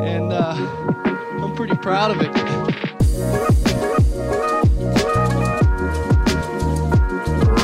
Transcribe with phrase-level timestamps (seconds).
[0.00, 0.54] and uh,
[1.42, 2.28] I'm pretty proud of it.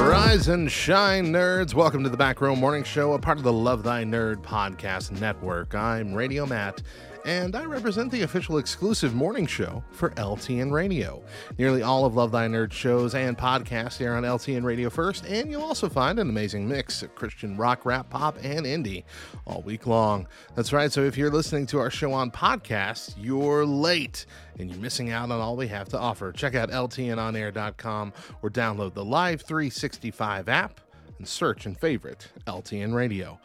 [0.01, 1.75] Rise and shine, nerds.
[1.75, 5.19] Welcome to the Back Row Morning Show, a part of the Love Thy Nerd podcast
[5.21, 5.75] network.
[5.75, 6.83] I'm Radio Matt,
[7.25, 11.23] and I represent the official exclusive morning show for LTN Radio.
[11.59, 15.51] Nearly all of Love Thy Nerd shows and podcasts here on LTN Radio first, and
[15.51, 19.05] you'll also find an amazing mix of Christian rock, rap, pop, and indie
[19.47, 20.27] all week long.
[20.55, 24.27] That's right, so if you're listening to our show on podcast, you're late
[24.59, 26.31] and you're missing out on all we have to offer.
[26.31, 28.13] Check out LTNOnAir.com
[28.43, 30.81] or download the Live 365 app
[31.19, 33.39] and search and favorite LTN Radio.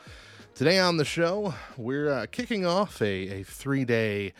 [0.59, 3.05] Today on the show, we're uh, kicking off a,
[3.39, 4.33] a three day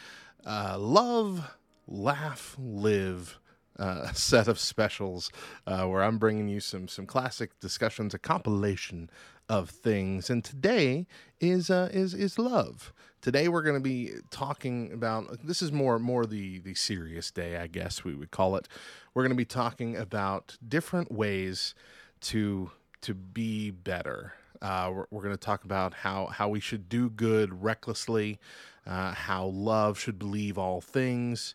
[0.45, 1.56] uh, love,
[1.88, 3.39] laugh, live
[3.78, 5.31] uh, set of specials
[5.66, 9.09] uh, where I'm bringing you some some classic discussions, a compilation
[9.48, 10.30] of things.
[10.30, 11.08] And today
[11.39, 12.92] is uh, is is love.
[13.22, 17.56] Today we're going to be talking about this is more more the the serious day,
[17.56, 18.67] I guess we would call it.
[19.14, 21.76] We're going to be talking about different ways
[22.23, 22.72] to
[23.04, 24.33] to be better.
[24.61, 28.39] Uh, we're we're going to talk about how how we should do good recklessly,
[28.85, 31.53] uh, how love should believe all things,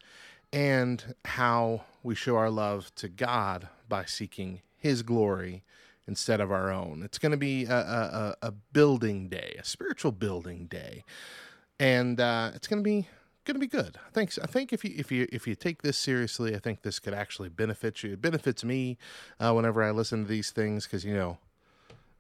[0.53, 5.63] and how we show our love to God by seeking His glory
[6.07, 7.03] instead of our own.
[7.03, 11.05] It's going to be a, a, a building day, a spiritual building day,
[11.79, 13.09] and uh, it's going to be
[13.45, 13.99] going to be good.
[14.07, 16.83] I think I think if you if you if you take this seriously, I think
[16.83, 18.13] this could actually benefit you.
[18.13, 18.99] It benefits me
[19.39, 21.39] uh, whenever I listen to these things because you know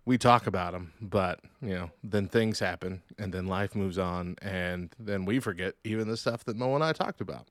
[0.06, 4.36] we talk about them, but you know, then things happen, and then life moves on,
[4.42, 7.46] and then we forget even the stuff that Mo and I talked about.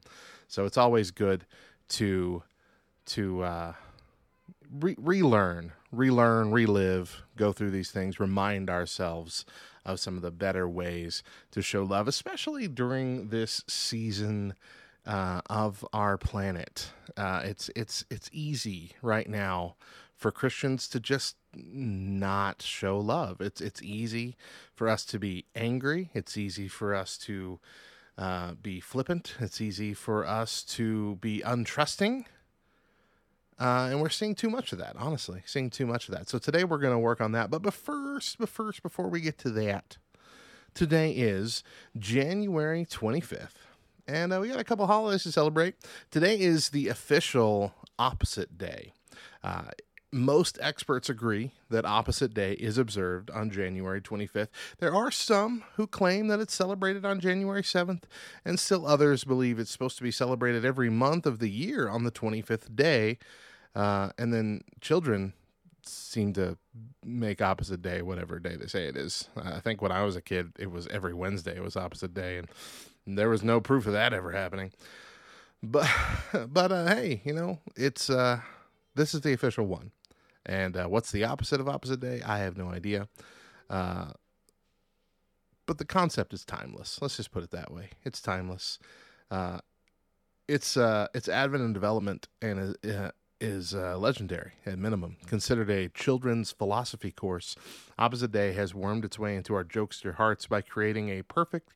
[0.47, 1.46] So it's always good
[1.90, 2.44] to
[3.06, 3.74] to uh,
[4.80, 9.46] re- relearn, relearn, relive, go through these things, remind ourselves
[9.85, 14.53] of some of the better ways to show love, especially during this season
[15.06, 16.91] uh, of our planet.
[17.18, 19.75] Uh, it's it's it's easy right now
[20.16, 23.41] for Christians to just not show love.
[23.41, 24.35] It's it's easy
[24.74, 26.09] for us to be angry.
[26.13, 27.59] It's easy for us to
[28.18, 29.35] uh, be flippant.
[29.40, 32.25] It's easy for us to be untrusting.
[33.59, 36.28] Uh, and we're seeing too much of that, honestly, seeing too much of that.
[36.28, 37.50] So today we're going to work on that.
[37.50, 39.97] But, but first, but first, before we get to that,
[40.73, 41.63] today is
[41.97, 43.52] January 25th.
[44.07, 45.75] And uh, we got a couple holidays to celebrate.
[46.12, 48.94] Today is the official opposite day.
[49.44, 49.63] Uh,
[50.13, 54.50] most experts agree that opposite day is observed on January 25th.
[54.79, 58.03] There are some who claim that it's celebrated on January 7th,
[58.46, 62.03] and still others believe it's supposed to be celebrated every month of the year on
[62.03, 63.18] the 25th day.
[63.75, 65.34] Uh, and then children
[65.85, 66.57] seem to
[67.03, 69.28] make opposite day whatever day they say it is.
[69.35, 72.38] I think when I was a kid, it was every Wednesday it was opposite day,
[72.38, 72.47] and
[73.18, 74.72] there was no proof of that ever happening.
[75.62, 75.90] But
[76.47, 78.41] but uh, hey, you know it's uh,
[78.96, 79.91] this is the official one.
[80.45, 82.21] And uh, what's the opposite of opposite day?
[82.25, 83.07] I have no idea.
[83.69, 84.11] Uh,
[85.65, 86.99] but the concept is timeless.
[87.01, 87.91] Let's just put it that way.
[88.03, 88.79] It's timeless.
[89.31, 89.59] Uh,
[90.47, 95.17] it's uh, it's advent and development and uh, is uh, legendary at minimum.
[95.25, 97.55] Considered a children's philosophy course,
[97.97, 101.71] Opposite Day has wormed its way into our jokester hearts by creating a perfect,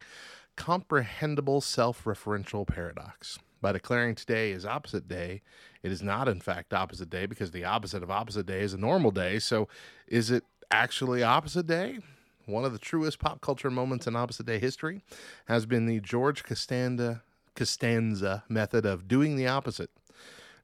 [0.55, 3.39] comprehensible self-referential paradox.
[3.61, 5.41] By declaring today is opposite day,
[5.83, 8.77] it is not in fact opposite day because the opposite of opposite day is a
[8.77, 9.39] normal day.
[9.39, 9.67] So,
[10.07, 11.99] is it actually opposite day?
[12.45, 15.01] One of the truest pop culture moments in opposite day history
[15.47, 17.23] has been the George Costanza,
[17.55, 19.89] Costanza method of doing the opposite.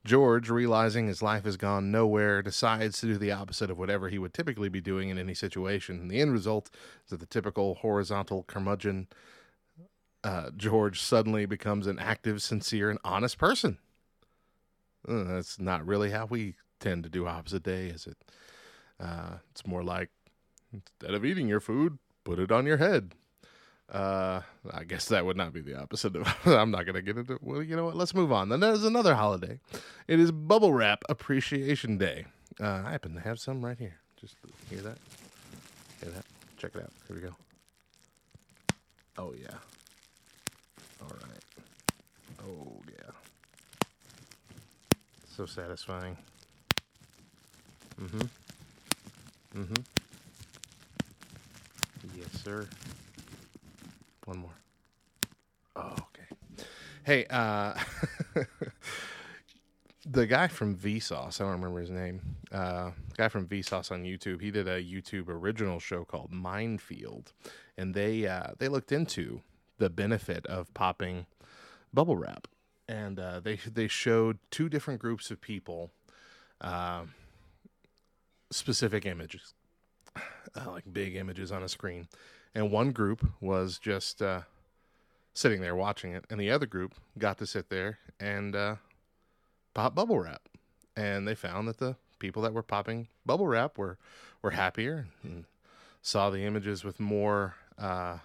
[0.06, 4.20] George, realizing his life has gone nowhere, decides to do the opposite of whatever he
[4.20, 6.00] would typically be doing in any situation.
[6.00, 6.70] And the end result
[7.06, 9.08] is that the typical horizontal curmudgeon
[10.24, 13.78] uh, George suddenly becomes an active, sincere, and honest person.
[15.08, 18.18] Uh, that's not really how we tend to do opposite day, is it?
[19.00, 20.10] Uh, it's more like
[20.72, 23.16] instead of eating your food, put it on your head.
[23.92, 24.42] Uh,
[24.72, 26.28] I guess that would not be the opposite of.
[26.46, 27.38] I'm not going to get into.
[27.42, 27.96] Well, you know what?
[27.96, 28.50] Let's move on.
[28.50, 29.60] Then there's another holiday.
[30.08, 32.26] It is Bubble Wrap Appreciation Day.
[32.60, 34.00] Uh, I happen to have some right here.
[34.20, 34.36] Just
[34.70, 34.98] hear that?
[36.02, 36.26] Hear that?
[36.58, 36.92] Check it out.
[37.08, 37.36] Here we go.
[39.18, 39.58] Oh yeah.
[41.04, 41.44] All right.
[42.46, 43.12] Oh, yeah.
[45.36, 46.18] So satisfying.
[48.02, 48.22] Mm-hmm.
[49.62, 49.82] Mm-hmm.
[52.16, 52.68] Yes, sir.
[54.26, 54.52] One more.
[55.76, 56.68] Oh, okay.
[57.04, 57.74] Hey, uh,
[60.06, 62.22] the guy from Vsauce, I don't remember his name.
[62.52, 64.42] Uh, guy from Vsauce on YouTube.
[64.42, 67.34] He did a YouTube original show called Mind Field,
[67.78, 69.42] and they uh, they looked into
[69.78, 71.26] the benefit of popping
[71.94, 72.48] bubble wrap.
[72.88, 75.92] And uh they they showed two different groups of people
[76.64, 77.04] uh,
[78.52, 79.54] specific images,
[80.16, 82.08] uh, like big images on a screen.
[82.56, 84.42] And one group was just uh,
[85.34, 88.76] sitting there watching it, and the other group got to sit there and uh,
[89.74, 90.42] pop bubble wrap.
[90.96, 93.98] And they found that the people that were popping bubble wrap were
[94.42, 95.46] were happier and
[96.02, 98.18] saw the images with more uh,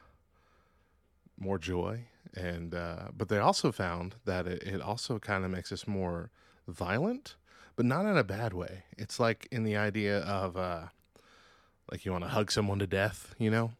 [1.38, 2.06] more joy.
[2.35, 6.31] And uh, but they also found that it, it also kind of makes us more
[6.67, 7.37] violent
[7.79, 8.82] but not in a bad way.
[8.99, 10.87] It's like in the idea of uh,
[11.88, 13.70] like you want to hug someone to death, you know.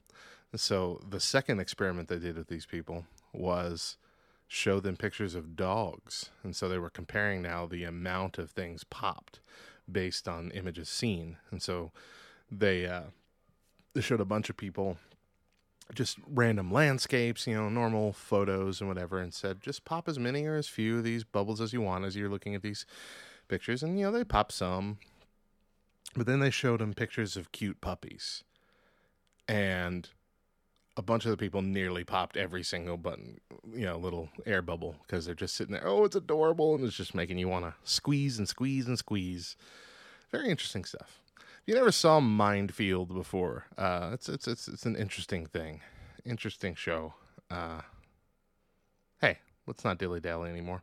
[0.55, 3.97] So the second experiment they did with these people was
[4.47, 8.85] show them pictures of dogs, and so they were comparing now the amount of things
[8.85, 9.41] popped
[9.91, 11.91] based on images seen, and so
[12.53, 13.11] they uh,
[13.95, 14.97] they showed a bunch of people
[15.95, 20.45] just random landscapes, you know, normal photos and whatever, and said just pop as many
[20.47, 22.85] or as few of these bubbles as you want as you're looking at these
[23.49, 24.99] pictures, and you know they popped some,
[26.15, 28.45] but then they showed him pictures of cute puppies,
[29.49, 30.11] and
[30.97, 33.41] a bunch of the people nearly popped every single button,
[33.73, 35.87] you know, little air bubble because they're just sitting there.
[35.87, 39.57] Oh, it's adorable, and it's just making you want to squeeze and squeeze and squeeze.
[40.31, 41.21] Very interesting stuff.
[41.69, 45.83] You never saw Mind Field before, uh, it's it's it's it's an interesting thing,
[46.25, 47.13] interesting show.
[47.51, 47.83] Uh,
[49.21, 49.37] hey,
[49.67, 50.81] let's not dilly dally anymore.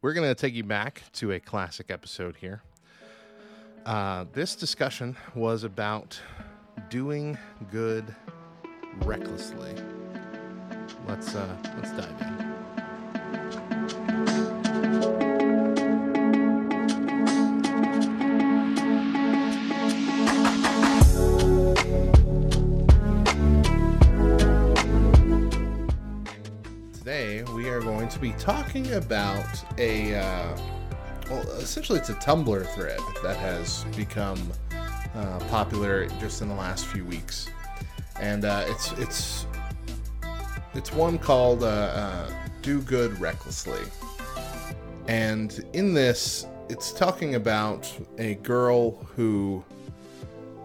[0.00, 2.62] We're to take you back to a classic episode here.
[3.84, 6.18] Uh, this discussion was about
[6.88, 7.36] doing
[7.70, 8.16] good
[9.02, 9.74] recklessly.
[11.06, 12.51] Let's uh, let's dive in.
[28.02, 29.46] Going to be talking about
[29.78, 30.58] a uh,
[31.30, 34.52] well, essentially it's a Tumblr thread that has become
[35.14, 37.48] uh, popular just in the last few weeks,
[38.18, 39.46] and uh, it's it's
[40.74, 43.84] it's one called uh, uh, "Do Good Recklessly,"
[45.06, 47.88] and in this, it's talking about
[48.18, 49.64] a girl who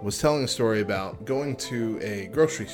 [0.02, 2.68] was telling a story about going to a grocery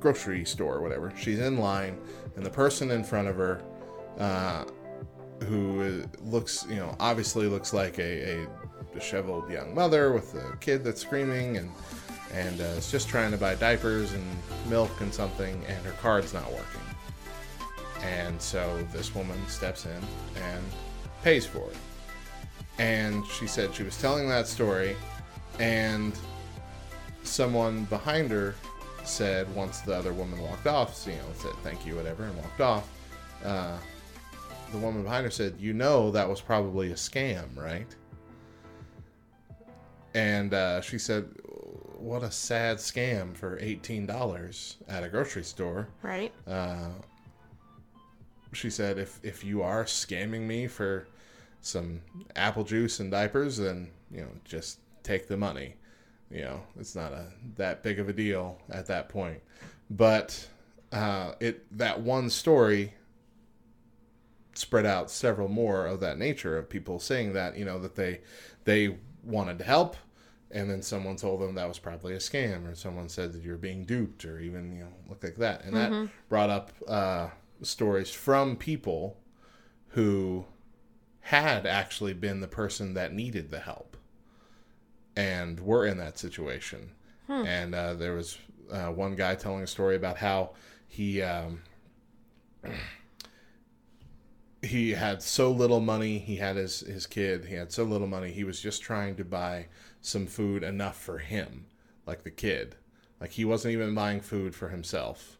[0.00, 1.12] grocery store or whatever.
[1.16, 2.00] She's in line,
[2.34, 3.62] and the person in front of her,
[4.18, 4.64] uh,
[5.44, 8.46] who looks, you know, obviously looks like a, a
[8.94, 11.70] disheveled young mother with a kid that's screaming and
[12.32, 14.24] and uh, is just trying to buy diapers and
[14.68, 16.80] milk and something, and her card's not working.
[18.02, 20.64] And so this woman steps in and
[21.22, 21.76] pays for it.
[22.78, 24.96] And she said she was telling that story,
[25.58, 26.18] and
[27.22, 28.54] someone behind her
[29.04, 32.60] said once the other woman walked off, you know, said thank you, whatever, and walked
[32.60, 32.88] off.
[33.44, 33.76] Uh,
[34.72, 37.94] the woman behind her said, "You know that was probably a scam, right?"
[40.14, 41.28] And uh, she said,
[41.98, 46.32] "What a sad scam for eighteen dollars at a grocery store." Right.
[46.46, 46.88] Uh,
[48.52, 51.06] she said, "If if you are scamming me for
[51.60, 52.00] some
[52.34, 55.76] apple juice and diapers, then you know just take the money.
[56.30, 59.40] You know it's not a that big of a deal at that point."
[59.90, 60.48] But
[60.92, 62.94] uh, it that one story
[64.54, 68.20] spread out several more of that nature of people saying that you know that they
[68.64, 69.96] they wanted to help
[70.52, 73.56] and then someone told them that was probably a scam or someone said that you're
[73.56, 75.64] being duped or even you know look like that.
[75.64, 75.90] And that
[76.28, 77.28] brought up uh,
[77.62, 79.16] stories from people
[79.88, 80.44] who
[81.20, 83.96] had actually been the person that needed the help
[85.16, 86.92] and were in that situation.
[87.46, 88.36] And uh, there was
[88.70, 90.50] uh, one guy telling a story about how
[90.88, 91.62] he um,
[94.62, 96.18] he had so little money.
[96.18, 97.46] He had his his kid.
[97.46, 98.30] He had so little money.
[98.30, 99.66] He was just trying to buy
[100.00, 101.66] some food enough for him,
[102.06, 102.76] like the kid.
[103.20, 105.38] Like he wasn't even buying food for himself,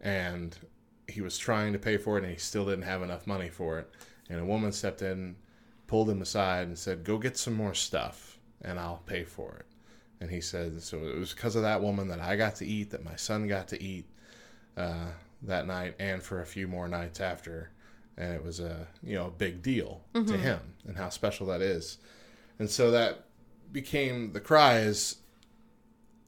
[0.00, 0.56] and
[1.08, 3.78] he was trying to pay for it, and he still didn't have enough money for
[3.80, 3.90] it.
[4.28, 5.36] And a woman stepped in,
[5.88, 9.66] pulled him aside, and said, "Go get some more stuff, and I'll pay for it."
[10.20, 12.90] And he said, "So it was because of that woman that I got to eat,
[12.90, 14.06] that my son got to eat
[14.76, 15.08] uh,
[15.42, 17.70] that night, and for a few more nights after."
[18.20, 20.34] And it was a you know a big deal to mm-hmm.
[20.36, 21.98] him and how special that is,
[22.58, 23.24] and so that
[23.72, 25.16] became the cry is,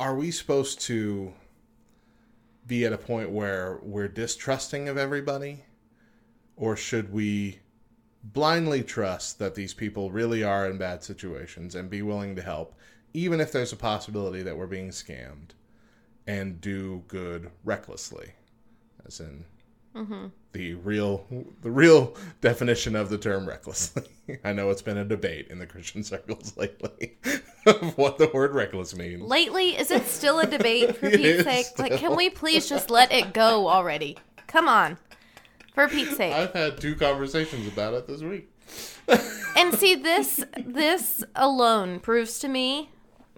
[0.00, 1.32] are we supposed to
[2.66, 5.64] be at a point where we're distrusting of everybody,
[6.56, 7.58] or should we
[8.24, 12.74] blindly trust that these people really are in bad situations and be willing to help,
[13.12, 15.50] even if there's a possibility that we're being scammed,
[16.26, 18.30] and do good recklessly,
[19.04, 19.44] as in
[19.94, 20.28] Mm-hmm.
[20.52, 21.26] the real
[21.60, 24.04] the real definition of the term recklessly.
[24.44, 27.18] I know it's been a debate in the Christian circles lately
[27.66, 29.22] of what the word reckless means.
[29.22, 31.66] Lately, is it still a debate for Pete's sake?
[31.78, 34.16] Like, can we please just let it go already?
[34.46, 34.96] Come on.
[35.74, 36.32] For Pete's sake.
[36.32, 38.48] I've had two conversations about it this week.
[39.56, 42.88] And see this this alone proves to me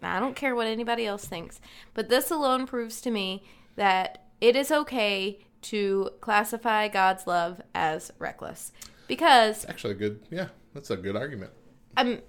[0.05, 1.61] I don't care what anybody else thinks,
[1.95, 3.43] but this alone proves to me
[3.77, 8.73] that it is okay to classify God's love as reckless.
[9.09, 11.53] Because Actually, a good yeah, that's a good argument.
[11.97, 12.21] um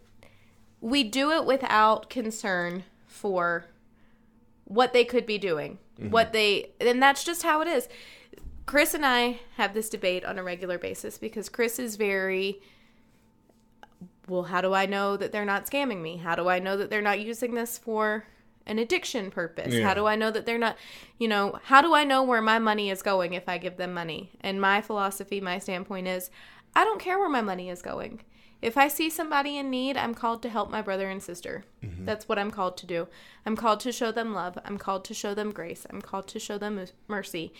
[0.82, 3.66] we do it without concern for
[4.66, 5.80] what they could be doing.
[5.98, 7.88] What they and that's just how it is.
[8.66, 12.62] Chris and I have this debate on a regular basis because Chris is very
[14.28, 16.18] well, how do I know that they're not scamming me?
[16.18, 18.26] How do I know that they're not using this for
[18.66, 19.74] an addiction purpose?
[19.74, 19.88] Yeah.
[19.88, 20.78] How do I know that they're not,
[21.20, 23.94] you know, how do I know where my money is going if I give them
[23.94, 24.32] money?
[24.42, 26.30] And my philosophy, my standpoint is
[26.76, 28.22] I don't care where my money is going.
[28.62, 31.66] If I see somebody in need, I'm called to help my brother and sister.
[31.84, 32.06] Mm-hmm.
[32.06, 33.08] That's what I'm called to do.
[33.46, 34.58] I'm called to show them love.
[34.66, 35.86] I'm called to show them grace.
[35.90, 37.54] I'm called to show them mercy.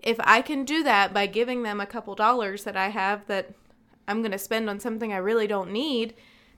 [0.00, 3.54] If I can do that by giving them a couple dollars that I have that
[4.06, 6.14] I'm going to spend on something I really don't need,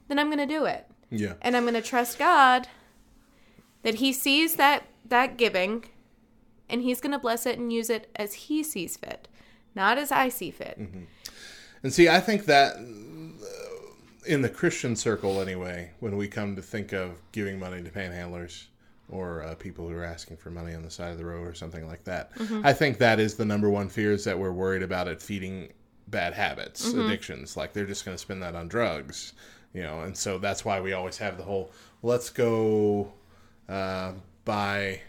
[0.09, 0.89] then I'm going to do it.
[1.11, 1.35] Yeah.
[1.43, 2.69] And I'm going to trust God
[3.83, 5.85] that he sees that that giving
[6.69, 9.29] and he's going to bless it and use it as he sees fit,
[9.75, 10.79] not as I see fit.
[10.81, 11.03] Mm-hmm.
[11.83, 12.77] And see, I think that
[14.27, 18.67] in the Christian circle, anyway, when we come to think of giving money to panhandlers
[19.11, 21.55] or uh, people who are asking for money on the side of the road or
[21.55, 22.65] something like that, mm-hmm.
[22.65, 25.73] I think that is the number one fear is that we're worried about it feeding
[26.09, 27.01] bad habits, mm-hmm.
[27.01, 27.57] addictions.
[27.57, 29.33] Like they're just going to spend that on drugs,
[29.75, 30.01] you know.
[30.01, 31.73] And so that's why we always have the whole
[32.03, 33.13] let's go
[33.69, 34.13] uh,
[34.45, 35.01] by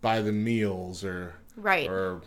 [0.00, 1.88] buy the meals or Right.
[1.88, 2.22] or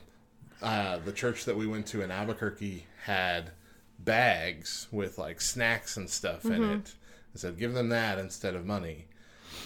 [0.61, 3.51] uh, the church that we went to in Albuquerque had
[3.99, 6.95] bags with like snacks and stuff in it.
[7.35, 9.05] I said, give them that instead of money.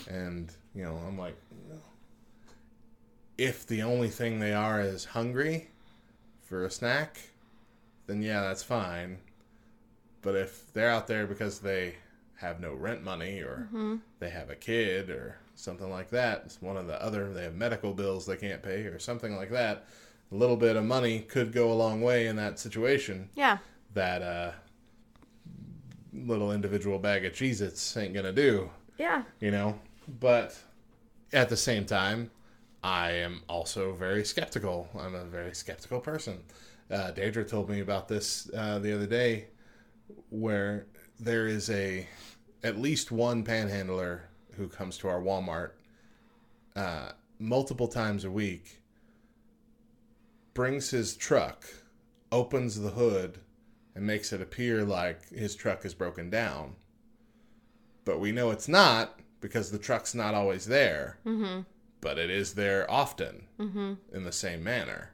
[0.09, 1.35] And, you know, I'm like,
[3.37, 5.69] if the only thing they are is hungry
[6.43, 7.17] for a snack,
[8.07, 9.19] then yeah, that's fine.
[10.21, 11.95] But if they're out there because they
[12.37, 13.67] have no rent money or
[14.19, 17.55] they have a kid or something like that, it's one of the other, they have
[17.55, 19.85] medical bills they can't pay or something like that,
[20.31, 23.57] a little bit of money could go a long way in that situation Yeah.
[23.93, 24.51] that uh,
[26.13, 29.23] little individual bag of Cheez Its ain't gonna do, Yeah.
[29.39, 29.79] you know?
[30.19, 30.57] But
[31.31, 32.31] at the same time,
[32.83, 34.89] I am also very skeptical.
[34.99, 36.39] I'm a very skeptical person.
[36.89, 39.45] Uh, Deidre told me about this uh, the other day,
[40.29, 40.87] where
[41.19, 42.07] there is a
[42.63, 44.23] at least one panhandler
[44.61, 45.71] who comes to our Walmart
[46.75, 48.81] uh, multiple times a week,
[50.53, 51.65] brings his truck,
[52.31, 53.39] opens the hood,
[53.95, 56.75] and makes it appear like his truck is broken down.
[58.05, 61.17] But we know it's not because the truck's not always there.
[61.25, 61.61] Mm-hmm.
[61.99, 63.93] But it is there often mm-hmm.
[64.13, 65.11] in the same manner.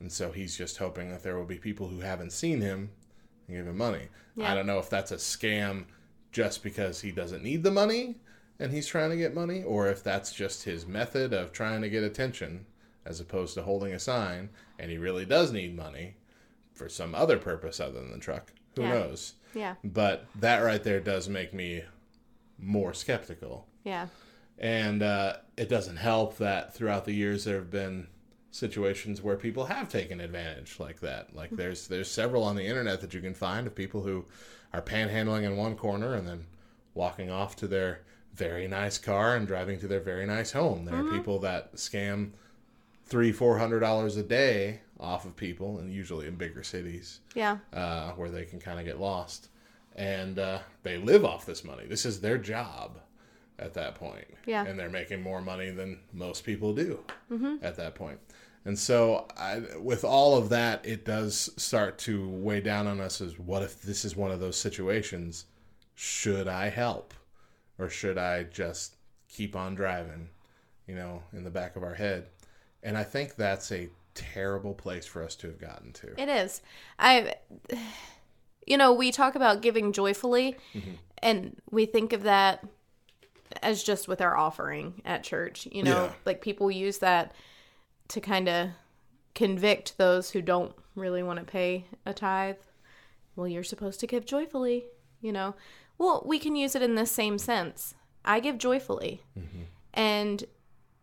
[0.00, 2.90] And so he's just hoping that there will be people who haven't seen him
[3.46, 4.08] and give him money.
[4.36, 4.50] Yeah.
[4.50, 5.84] I don't know if that's a scam
[6.30, 8.16] just because he doesn't need the money
[8.58, 11.88] and he's trying to get money, or if that's just his method of trying to
[11.88, 12.66] get attention
[13.04, 16.14] as opposed to holding a sign and he really does need money
[16.74, 18.52] for some other purpose other than the truck.
[18.76, 18.90] Who Yeah.
[18.94, 19.34] knows?
[19.54, 19.74] Yeah.
[19.82, 21.82] But that right there does make me
[22.58, 23.66] more skeptical.
[23.84, 24.08] Yeah.
[24.58, 28.08] And uh, it doesn't help that throughout the years there have been
[28.50, 31.34] situations where people have taken advantage like that.
[31.34, 34.24] Like there's there's several on the internet that you can find of people who
[34.72, 36.46] are panhandling in one corner and then
[36.94, 38.00] walking off to their
[38.38, 40.84] very nice car and driving to their very nice home.
[40.84, 42.30] There are people that scam
[43.04, 47.58] three four hundred dollars a day off of people, and usually in bigger cities Yeah.
[47.72, 49.48] uh, where they can kind of get lost,
[49.96, 51.84] and uh, they live off this money.
[51.86, 52.98] This is their job
[53.58, 54.24] at that point.
[54.46, 54.64] Yeah.
[54.64, 57.00] and they're making more money than most people do
[57.62, 58.18] at that point.
[58.64, 63.20] And so, I, with all of that, it does start to weigh down on us.
[63.20, 65.44] As what if this is one of those situations?
[65.94, 67.14] Should I help,
[67.78, 68.96] or should I just
[69.28, 70.28] keep on driving?
[70.86, 72.28] You know, in the back of our head,
[72.82, 76.20] and I think that's a terrible place for us to have gotten to.
[76.20, 76.62] It is.
[76.98, 77.34] I,
[78.66, 80.92] you know, we talk about giving joyfully, mm-hmm.
[81.18, 82.64] and we think of that
[83.62, 85.68] as just with our offering at church.
[85.70, 86.12] You know, Yeah.
[86.24, 87.34] like people use that
[88.08, 88.70] to kind of
[89.34, 92.56] convict those who don't really want to pay a tithe.
[93.36, 94.86] Well, you're supposed to give joyfully,
[95.20, 95.54] you know.
[95.98, 97.94] Well, we can use it in the same sense.
[98.24, 99.22] I give joyfully.
[99.38, 99.62] Mm-hmm.
[99.92, 100.44] And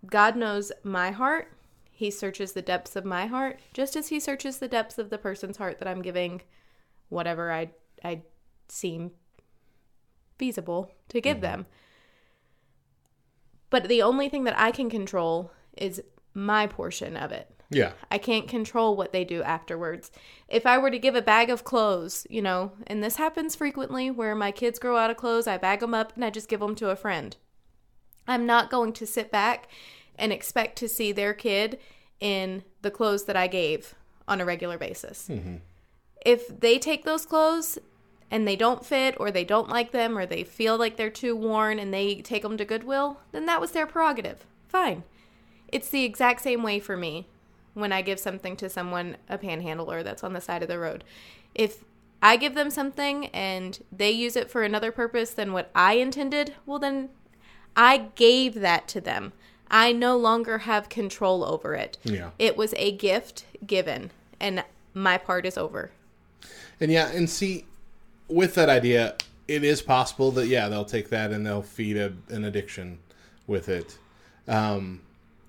[0.06, 1.52] God knows my heart.
[1.92, 5.18] He searches the depths of my heart, just as he searches the depths of the
[5.18, 6.42] person's heart that I'm giving
[7.10, 7.72] whatever I
[8.04, 8.24] I
[8.68, 9.12] seem
[10.38, 11.42] feasible to give mm-hmm.
[11.42, 11.66] them.
[13.70, 16.02] But the only thing that I can control is
[16.34, 17.50] my portion of it.
[17.70, 17.94] Yeah.
[18.12, 20.12] I can't control what they do afterwards.
[20.48, 24.12] If I were to give a bag of clothes, you know, and this happens frequently
[24.12, 26.60] where my kids grow out of clothes, I bag them up and I just give
[26.60, 27.36] them to a friend.
[28.28, 29.68] I'm not going to sit back
[30.18, 31.80] and expect to see their kid
[32.20, 33.96] in the clothes that I gave
[34.28, 35.28] on a regular basis.
[35.30, 35.58] Mm-hmm.
[36.26, 37.78] If they take those clothes
[38.32, 41.36] and they don't fit or they don't like them or they feel like they're too
[41.36, 44.46] worn and they take them to Goodwill, then that was their prerogative.
[44.68, 45.04] Fine.
[45.68, 47.28] It's the exact same way for me
[47.76, 51.04] when I give something to someone, a panhandler that's on the side of the road.
[51.54, 51.84] If
[52.24, 56.56] I give them something and they use it for another purpose than what I intended,
[56.66, 57.10] well, then
[57.76, 59.34] I gave that to them.
[59.70, 61.98] I no longer have control over it.
[62.04, 62.32] Yeah.
[62.40, 64.64] It was a gift given, and
[64.94, 65.92] my part is over.
[66.80, 67.66] And yeah, and see,
[68.28, 69.16] with that idea,
[69.48, 73.00] it is possible that yeah, they'll take that and they'll feed a, an addiction
[73.48, 73.98] with it.
[74.48, 75.02] Um,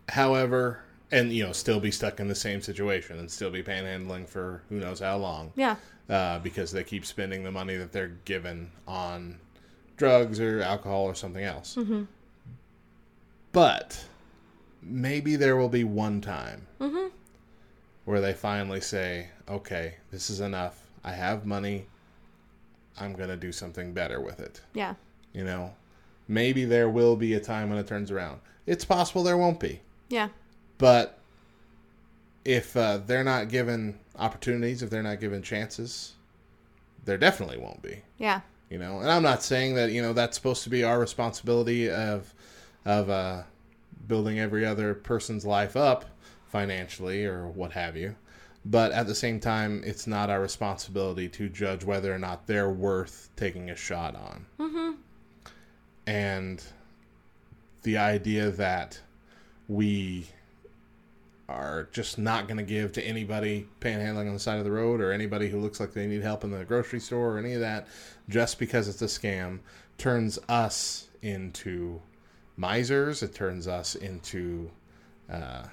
[0.09, 0.81] however,
[1.13, 4.63] and you know, still be stuck in the same situation and still be panhandling for
[4.69, 5.53] who knows how long.
[5.57, 5.77] Yeah.
[6.09, 9.39] Uh, because they keep spending the money that they're given on
[9.97, 11.77] drugs or alcohol or something else.
[13.53, 14.05] But
[14.83, 16.67] maybe there will be one time
[18.05, 20.81] where they finally say, okay, this is enough.
[21.03, 21.87] I have money.
[22.99, 24.61] I'm going to do something better with it.
[24.75, 24.95] Yeah.
[25.33, 25.75] You know,
[26.29, 28.41] maybe there will be a time when it turns around.
[28.67, 29.81] It's possible there won't be.
[30.09, 30.29] Yeah.
[30.79, 31.19] But
[32.45, 36.15] if uh, they're not given opportunities, if they're not given chances,
[37.05, 38.03] there definitely won't be.
[38.19, 38.41] Yeah.
[38.71, 41.89] You know, and I'm not saying that you know that's supposed to be our responsibility
[41.91, 42.35] of
[42.85, 43.43] of uh,
[44.07, 46.05] building every other person's life up
[46.47, 48.17] financially or what have you.
[48.65, 52.71] But at the same time, it's not our responsibility to judge whether or not they're
[52.71, 54.47] worth taking a shot on.
[54.59, 54.91] Mm-hmm.
[56.09, 56.65] And
[57.85, 59.01] the idea that
[59.69, 60.27] we
[61.49, 65.01] are just not going to give to anybody panhandling on the side of the road
[65.01, 67.61] or anybody who looks like they need help in the grocery store or any of
[67.61, 67.87] that
[68.29, 69.61] just because it's a scam
[69.97, 72.01] turns us into
[72.57, 73.23] misers.
[73.23, 74.71] It turns us into
[75.31, 75.65] uh,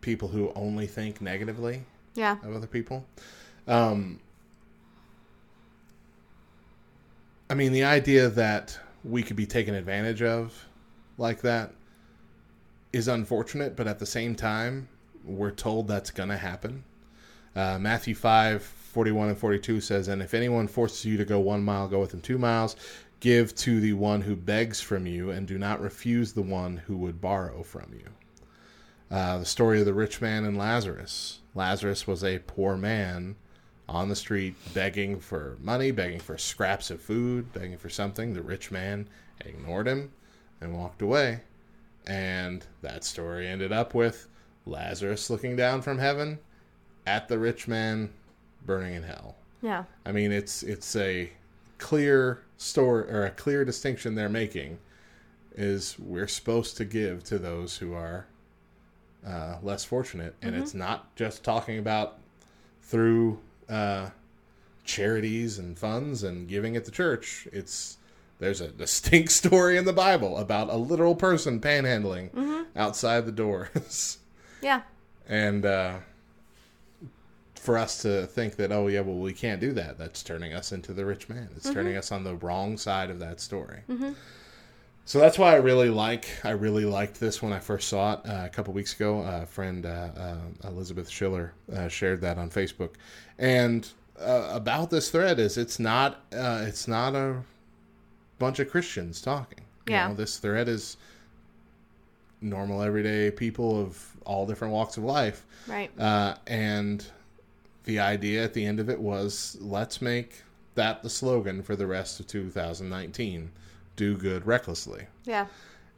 [0.00, 1.82] people who only think negatively
[2.14, 2.36] Yeah.
[2.44, 3.04] of other people.
[3.66, 4.20] Um,
[7.50, 10.66] I mean, the idea that we could be taken advantage of
[11.16, 11.72] like that
[12.92, 14.88] is unfortunate, but at the same time,
[15.28, 16.84] we're told that's going to happen.
[17.54, 21.62] Uh, Matthew 5 41 and 42 says, And if anyone forces you to go one
[21.62, 22.76] mile, go with him two miles.
[23.20, 26.96] Give to the one who begs from you, and do not refuse the one who
[26.98, 28.06] would borrow from you.
[29.10, 31.40] Uh, the story of the rich man and Lazarus.
[31.54, 33.36] Lazarus was a poor man
[33.88, 38.34] on the street begging for money, begging for scraps of food, begging for something.
[38.34, 39.08] The rich man
[39.44, 40.12] ignored him
[40.60, 41.40] and walked away.
[42.06, 44.27] And that story ended up with
[44.68, 46.38] Lazarus looking down from heaven
[47.06, 48.10] at the rich man
[48.64, 49.36] burning in hell.
[49.62, 49.84] Yeah.
[50.04, 51.30] I mean, it's it's a
[51.78, 54.78] clear story or a clear distinction they're making
[55.54, 58.26] is we're supposed to give to those who are
[59.26, 62.18] uh, less fortunate, and it's not just talking about
[62.82, 64.10] through uh,
[64.84, 67.48] charities and funds and giving at the church.
[67.52, 67.96] It's
[68.38, 74.18] there's a distinct story in the Bible about a literal person panhandling outside the doors.
[74.60, 74.82] Yeah.
[75.28, 75.98] And uh,
[77.54, 80.72] for us to think that, oh, yeah, well, we can't do that, that's turning us
[80.72, 81.48] into the rich man.
[81.56, 83.80] It's turning us on the wrong side of that story.
[85.04, 88.20] So that's why I really like, I really liked this when I first saw it
[88.26, 89.20] uh, a couple weeks ago.
[89.20, 90.36] A friend, uh, uh,
[90.68, 92.90] Elizabeth Schiller, uh, shared that on Facebook.
[93.38, 93.88] And
[94.20, 97.40] uh, about this thread is it's not, uh, it's not a
[98.38, 99.60] bunch of Christians talking.
[99.86, 100.08] You Yeah.
[100.08, 100.98] know, this thread is
[102.42, 105.44] normal, everyday people of all different walks of life.
[105.66, 105.90] Right.
[105.98, 107.04] Uh, and
[107.84, 110.42] the idea at the end of it was let's make
[110.74, 113.50] that the slogan for the rest of 2019
[113.96, 115.06] do good recklessly.
[115.24, 115.46] Yeah.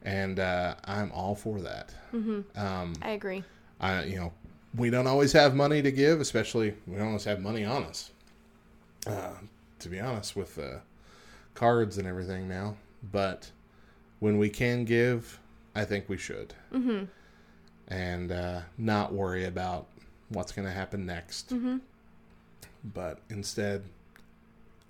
[0.02, 1.92] And uh, I'm all for that.
[3.02, 3.44] I agree.
[3.80, 4.32] I, you know,
[4.74, 8.10] we don't always have money to give, especially we don't always have money on us.
[9.06, 9.32] Uh,
[9.80, 10.78] to be honest, with uh,
[11.54, 12.76] cards and everything now,
[13.12, 13.50] but
[14.20, 15.38] when we can give,
[15.74, 17.04] I think we should, Mm-hmm.
[17.90, 19.86] And uh, not worry about
[20.30, 21.50] what's going to happen next.
[21.50, 21.78] Mm-hmm.
[22.84, 23.84] But instead,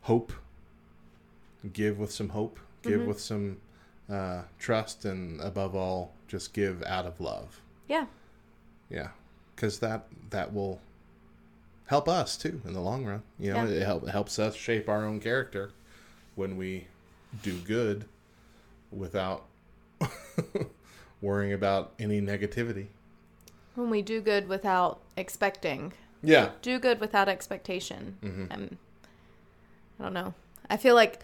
[0.02, 0.32] hope.
[1.72, 2.60] Give with some hope.
[2.82, 3.06] Give Mhm.
[3.06, 3.58] with some
[4.08, 7.60] uh, trust, and above all, just give out of love.
[7.88, 8.06] Yeah.
[8.88, 9.10] Yeah,
[9.54, 10.80] because that that will
[11.86, 13.22] help us too in the long run.
[13.38, 13.70] You know, Yeah.
[13.70, 15.70] it, help, it helps us shape our own character
[16.34, 16.86] when we
[17.42, 18.06] do good
[18.90, 19.44] without
[21.20, 22.86] worrying about any negativity.
[23.74, 25.92] When we do good without expecting.
[26.22, 26.50] Yeah.
[26.62, 28.16] Do good without expectation.
[28.22, 28.52] Mhm.
[28.52, 28.78] Um,
[29.98, 30.34] I don't know.
[30.68, 31.20] I feel like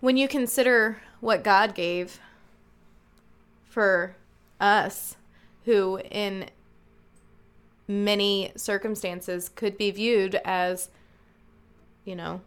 [0.00, 2.20] when you consider what God gave
[3.64, 4.16] for
[4.60, 5.16] us,
[5.64, 6.48] who in
[7.86, 10.90] many circumstances could be viewed as,
[12.04, 12.40] you know,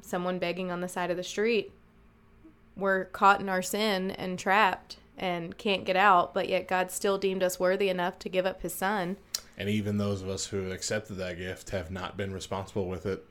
[0.00, 1.72] someone begging on the side of the street.
[2.76, 7.18] We're caught in our sin and trapped and can't get out, but yet God still
[7.18, 9.16] deemed us worthy enough to give up his son.
[9.56, 13.24] And even those of us who accepted that gift have not been responsible with it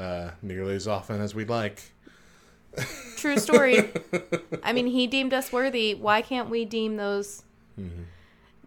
[0.00, 1.82] uh, nearly as often as we'd like.
[3.16, 3.90] True story.
[4.62, 5.94] I mean, he deemed us worthy.
[5.94, 7.42] Why can't we deem those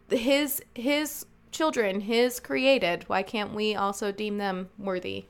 [0.10, 3.08] his his children, his created?
[3.08, 5.26] Why can't we also deem them worthy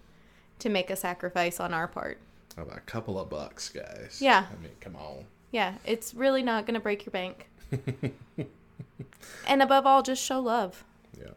[0.59, 2.19] to make a sacrifice on our part?
[2.57, 4.19] About a couple of bucks, guys?
[4.21, 4.45] Yeah.
[4.51, 5.25] I mean, come on.
[5.51, 7.47] Yeah, it's really not going to break your bank.
[9.47, 10.83] and above all, just show love.
[11.17, 11.31] Yeah.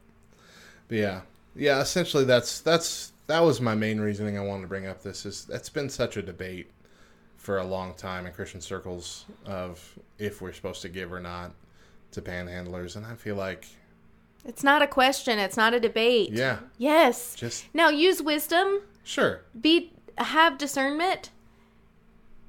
[0.88, 1.20] But yeah,
[1.56, 1.80] yeah.
[1.80, 5.02] Essentially, that's that's that was my main reasoning I wanted to bring up.
[5.02, 6.70] This is that's been such a debate
[7.36, 11.52] for a long time in Christian circles of if we're supposed to give or not
[12.12, 13.66] to panhandlers, and I feel like
[14.46, 15.38] It's not a question.
[15.38, 16.30] It's not a debate.
[16.32, 17.34] yeah, Yes.
[17.34, 18.80] just Now use wisdom.
[19.02, 21.30] sure, Be have discernment.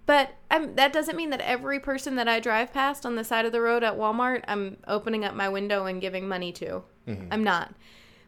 [0.06, 3.45] But I'm, that doesn't mean that every person that I drive past on the side
[3.45, 6.84] of the road at Walmart, I'm opening up my window and giving money to.
[7.08, 7.28] Mhm.
[7.32, 7.73] I'm not.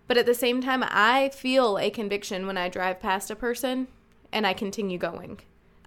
[0.08, 3.88] But at the same time, I feel a conviction when I drive past a person
[4.32, 5.39] and I continue going.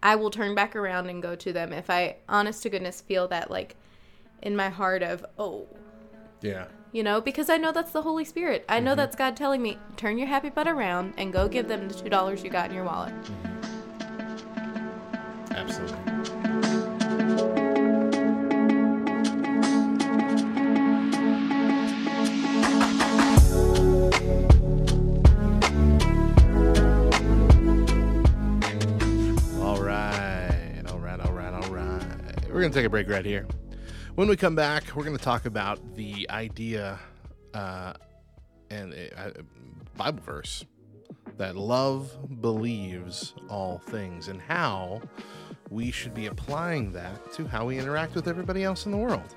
[0.03, 3.27] I will turn back around and go to them if I, honest to goodness, feel
[3.29, 3.75] that like
[4.43, 5.67] in my heart of, oh,
[6.41, 8.65] yeah, you know, because I know that's the Holy Spirit.
[8.69, 8.97] I know Mhm.
[8.97, 12.43] that's God telling me, turn your happy butt around and go give them the $2
[12.45, 13.13] you got in your wallet.
[15.53, 15.97] absolutely.
[29.61, 32.03] All right, all right, all right, all right.
[32.49, 33.47] We're going to take a break right here.
[34.21, 36.99] When we come back, we're going to talk about the idea
[37.55, 37.95] uh,
[38.69, 39.31] and uh,
[39.97, 40.63] Bible verse
[41.39, 45.01] that love believes all things and how
[45.71, 49.35] we should be applying that to how we interact with everybody else in the world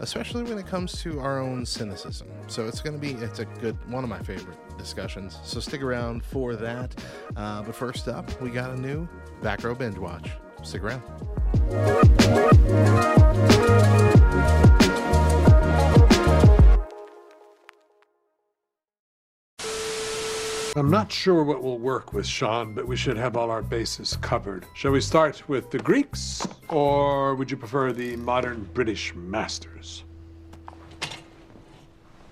[0.00, 2.28] especially when it comes to our own cynicism.
[2.48, 5.38] So it's going to be it's a good one of my favorite discussions.
[5.42, 6.94] So stick around for that.
[7.34, 9.08] Uh, but first up we got a new
[9.40, 10.32] back row binge watch.
[10.62, 11.02] Stick around
[20.76, 24.18] I'm not sure what will work with Shawn, but we should have all our bases
[24.20, 24.66] covered.
[24.74, 30.04] Shall we start with the Greeks, or would you prefer the modern British masters?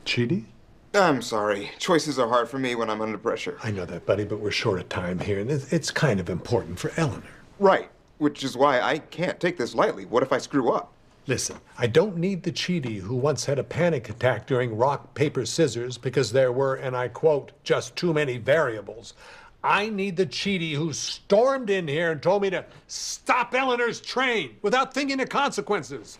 [0.04, 0.44] Chidi?
[0.92, 1.70] I'm sorry.
[1.78, 3.58] Choices are hard for me when I'm under pressure.
[3.62, 6.28] I know that, buddy, but we're short of time here, and it's it's kind of
[6.28, 7.22] important for Eleanor.
[7.58, 10.04] Right, which is why I can't take this lightly.
[10.04, 10.92] What if I screw up?
[11.26, 15.46] Listen, I don't need the Chidi who once had a panic attack during rock, paper,
[15.46, 19.14] scissors because there were, and I quote, just too many variables.
[19.62, 24.56] I need the Chidi who stormed in here and told me to stop Eleanor's train
[24.60, 26.18] without thinking of consequences.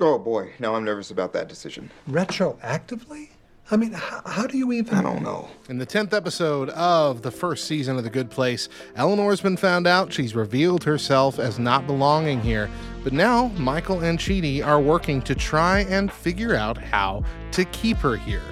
[0.00, 1.90] Oh boy, now I'm nervous about that decision.
[2.08, 3.30] Retroactively?
[3.72, 4.94] I mean, how, how do you even.
[4.94, 5.48] I don't know.
[5.68, 9.86] In the 10th episode of the first season of The Good Place, Eleanor's been found
[9.86, 10.12] out.
[10.12, 12.68] She's revealed herself as not belonging here.
[13.02, 17.96] But now, Michael and Chidi are working to try and figure out how to keep
[17.98, 18.42] her here.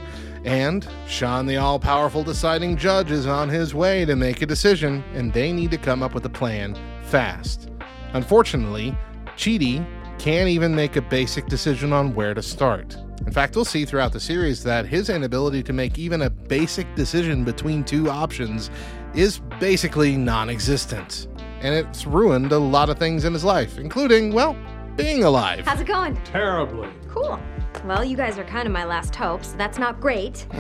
[0.45, 5.05] And Shawn, the all powerful deciding judge, is on his way to make a decision,
[5.13, 7.71] and they need to come up with a plan fast.
[8.15, 8.97] Unfortunately,
[9.37, 9.87] Chidi
[10.19, 12.97] can't even make a basic decision on where to start.
[13.27, 16.93] In fact, we'll see throughout the series that his inability to make even a basic
[16.95, 18.71] decision between two options
[19.15, 21.28] is basically non existent.
[21.61, 24.57] And it's ruined a lot of things in his life, including, well,
[24.97, 25.67] being alive.
[25.67, 26.17] How's it going?
[26.25, 26.89] Terribly.
[27.09, 27.39] Cool.
[27.85, 30.47] Well, you guys are kind of my last hope, so that's not great.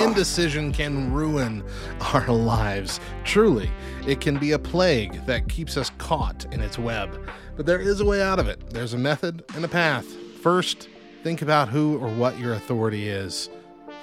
[0.00, 1.64] Indecision can ruin
[2.12, 3.00] our lives.
[3.24, 3.70] Truly,
[4.06, 7.28] it can be a plague that keeps us caught in its web.
[7.56, 8.70] But there is a way out of it.
[8.70, 10.06] There's a method and a path.
[10.42, 10.88] First,
[11.22, 13.48] think about who or what your authority is.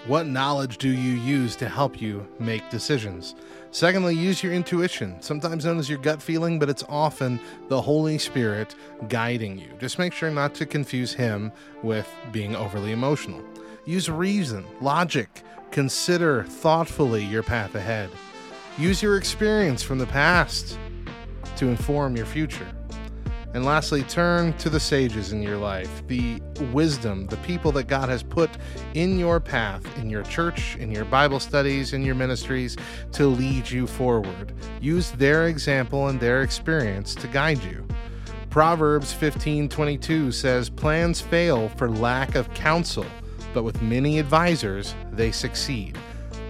[0.08, 3.36] What knowledge do you use to help you make decisions?
[3.71, 8.17] Secondly, use your intuition, sometimes known as your gut feeling, but it's often the Holy
[8.17, 8.75] Spirit
[9.10, 9.69] guiding you.
[9.79, 11.51] Just make sure not to confuse Him
[11.84, 13.43] with being overly emotional.
[13.86, 18.10] Use reason, logic, consider thoughtfully your path ahead.
[18.79, 20.79] Use your experience from the past
[21.58, 22.67] to inform your future.
[23.56, 26.40] And lastly, turn to the sages in your life, the
[26.72, 28.50] wisdom, the people that God has put
[28.94, 32.78] in your path, in your church, in your Bible studies, in your ministries
[33.14, 34.54] to lead you forward.
[34.80, 37.88] Use their example and their experience to guide you.
[38.52, 43.06] Proverbs 15:22 says, "Plans fail for lack of counsel,
[43.54, 45.98] but with many advisors they succeed."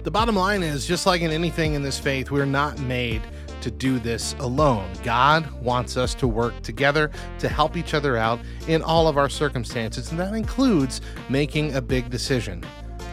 [0.02, 3.20] The bottom line is just like in anything in this faith, we're not made
[3.62, 4.90] to do this alone.
[5.02, 9.28] God wants us to work together to help each other out in all of our
[9.28, 12.64] circumstances, and that includes making a big decision.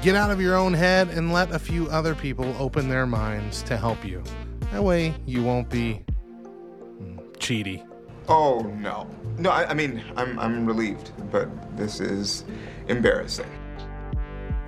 [0.01, 3.63] Get out of your own head and let a few other people open their minds
[3.63, 4.23] to help you.
[4.71, 6.03] That way, you won't be
[7.01, 7.87] mm, Chidi.
[8.27, 9.09] Oh no.
[9.37, 12.43] No, I, I mean I'm I'm relieved, but this is
[12.87, 13.49] embarrassing.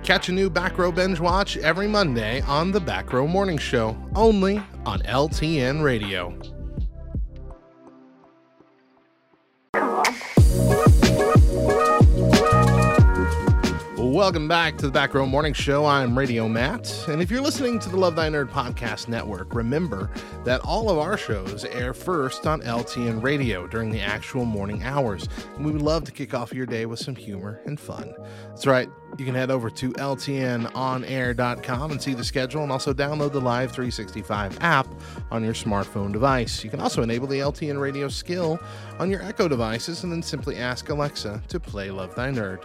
[0.02, 3.96] Catch a new Back Row Binge Watch every Monday on the Back Row Morning Show,
[4.16, 6.34] only on LTN Radio.
[13.98, 15.84] Welcome back to the Back Row Morning Show.
[15.84, 17.06] I'm Radio Matt.
[17.08, 20.10] And if you're listening to the Love Thy Nerd Podcast Network, remember
[20.44, 25.28] that all of our shows air first on LTN Radio during the actual morning hours.
[25.56, 28.12] And we would love to kick off your day with some humor and fun.
[28.48, 28.88] That's right.
[29.20, 33.70] You can head over to ltnonair.com and see the schedule and also download the Live
[33.70, 34.86] 365 app
[35.30, 36.64] on your smartphone device.
[36.64, 38.58] You can also enable the LTN radio skill
[38.98, 42.64] on your Echo devices and then simply ask Alexa to play Love Thy Nerd.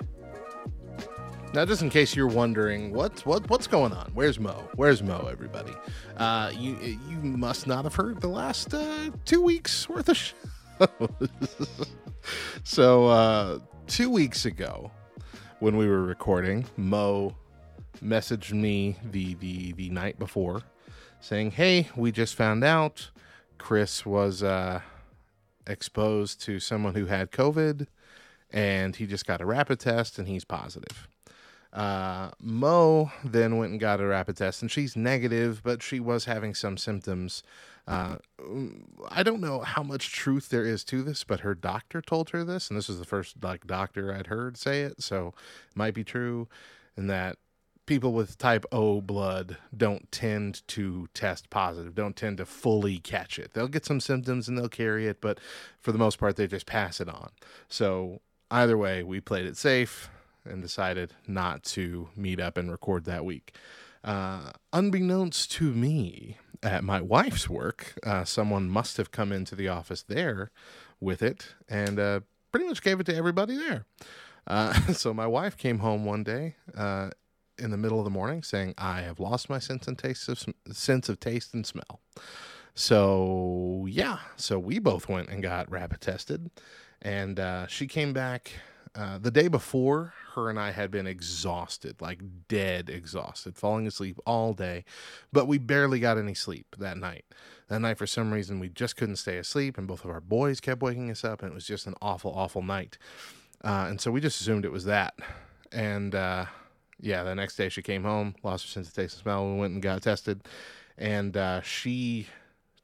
[1.54, 4.70] Now, just in case you're wondering what what what's going on, where's Mo?
[4.76, 5.28] Where's Mo?
[5.30, 5.74] Everybody,
[6.16, 6.78] uh, you
[7.10, 10.34] you must not have heard the last uh, two weeks worth of shows.
[12.64, 14.90] so uh, two weeks ago,
[15.60, 17.36] when we were recording, Mo
[18.04, 20.62] messaged me the the the night before,
[21.20, 23.12] saying, "Hey, we just found out
[23.58, 24.82] Chris was uh,
[25.66, 27.88] exposed to someone who had COVID,
[28.52, 31.08] and he just got a rapid test, and he's positive."
[31.72, 36.26] Uh, Mo then went and got a rapid test, and she's negative, but she was
[36.26, 37.44] having some symptoms.
[37.88, 38.18] Uh,
[39.10, 42.44] I don't know how much truth there is to this, but her doctor told her
[42.44, 45.34] this, and this is the first like doctor I'd heard say it, so
[45.70, 46.48] it might be true,
[46.98, 47.38] and that
[47.86, 53.38] people with type O blood don't tend to test positive, don't tend to fully catch
[53.38, 53.54] it.
[53.54, 55.40] They'll get some symptoms and they'll carry it, but
[55.80, 57.30] for the most part, they just pass it on.
[57.70, 60.10] So either way, we played it safe
[60.44, 63.56] and decided not to meet up and record that week.
[64.04, 69.68] Uh, unbeknownst to me, at my wife's work, uh, someone must have come into the
[69.68, 70.52] office there
[71.00, 72.20] with it and uh,
[72.52, 73.86] pretty much gave it to everybody there.
[74.48, 77.10] Uh, so my wife came home one day uh,
[77.58, 80.44] in the middle of the morning saying, "I have lost my sense and taste of
[80.72, 82.02] sense of taste and smell."
[82.74, 86.52] So yeah, so we both went and got rapid tested,
[87.02, 88.52] and uh, she came back
[88.96, 94.18] uh, the day before, her and I had been exhausted, like dead exhausted, falling asleep
[94.26, 94.86] all day,
[95.34, 97.26] but we barely got any sleep that night.
[97.68, 100.62] That night, for some reason, we just couldn't stay asleep, and both of our boys
[100.62, 102.98] kept waking us up, and it was just an awful, awful night.
[103.64, 105.16] Uh, and so we just assumed it was that.
[105.72, 106.46] And uh,
[107.00, 109.52] yeah, the next day she came home, lost her sense of taste and smell.
[109.52, 110.42] We went and got tested,
[110.98, 112.28] and uh, she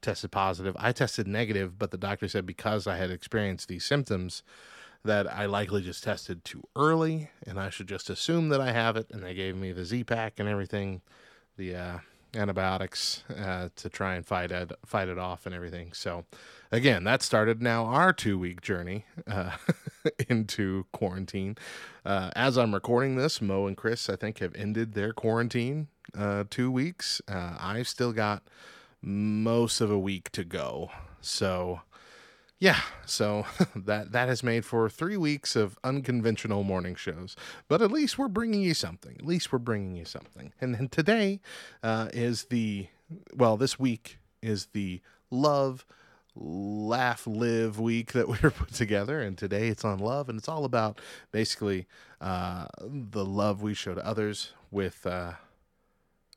[0.02, 0.76] tested positive.
[0.78, 4.42] I tested negative, but the doctor said because I had experienced these symptoms,
[5.04, 8.96] that I likely just tested too early and I should just assume that I have
[8.96, 9.10] it.
[9.10, 11.02] And they gave me the Z pack and everything,
[11.56, 11.98] the uh,
[12.34, 15.92] antibiotics uh, to try and fight it, fight it off and everything.
[15.92, 16.24] So,
[16.70, 19.56] again, that started now our two week journey uh,
[20.28, 21.56] into quarantine.
[22.04, 26.44] Uh, as I'm recording this, Mo and Chris, I think, have ended their quarantine uh,
[26.48, 27.20] two weeks.
[27.28, 28.42] Uh, I've still got
[29.02, 30.90] most of a week to go.
[31.20, 31.80] So,
[32.62, 33.44] yeah, so
[33.74, 37.34] that that has made for three weeks of unconventional morning shows.
[37.66, 39.16] But at least we're bringing you something.
[39.18, 40.52] At least we're bringing you something.
[40.60, 41.40] And, and today
[41.82, 42.86] uh, is the
[43.34, 45.84] well, this week is the love
[46.36, 50.48] laugh live week that we were put together and today it's on love and it's
[50.48, 51.00] all about
[51.32, 51.88] basically
[52.20, 55.32] uh, the love we show to others with uh,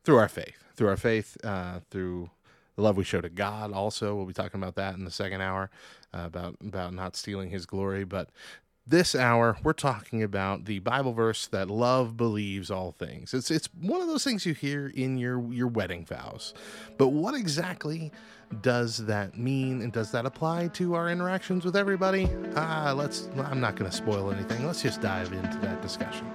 [0.03, 2.29] through our faith through our faith uh, through
[2.75, 5.39] the love we show to god also we'll be talking about that in the second
[5.39, 5.69] hour
[6.15, 8.30] about about not stealing his glory but
[8.88, 13.34] this hour we're talking about the bible verse that love believes all things.
[13.34, 16.54] It's it's one of those things you hear in your your wedding vows.
[16.97, 18.12] But what exactly
[18.62, 22.30] does that mean and does that apply to our interactions with everybody?
[22.56, 24.65] Ah let's i'm not going to spoil anything.
[24.65, 26.32] Let's just dive into that discussion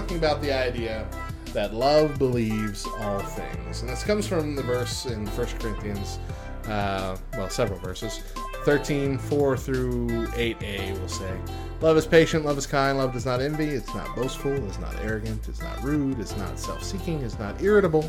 [0.00, 1.08] talking about the idea
[1.54, 3.80] that love believes all things.
[3.80, 6.18] And this comes from the verse in 1 Corinthians,
[6.66, 8.20] uh, well, several verses.
[8.66, 11.34] 13, 4 through 8a we'll say,
[11.80, 14.94] Love is patient, love is kind, love does not envy, it's not boastful, it's not
[14.96, 18.04] arrogant, it's not rude, it's not self seeking, it's not irritable,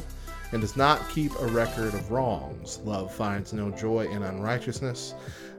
[0.51, 2.79] and does not keep a record of wrongs.
[2.83, 5.13] Love finds no joy in unrighteousness,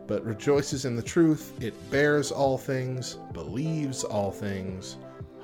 [0.07, 1.55] but rejoices in the truth.
[1.63, 4.99] It bears all things, believes all things,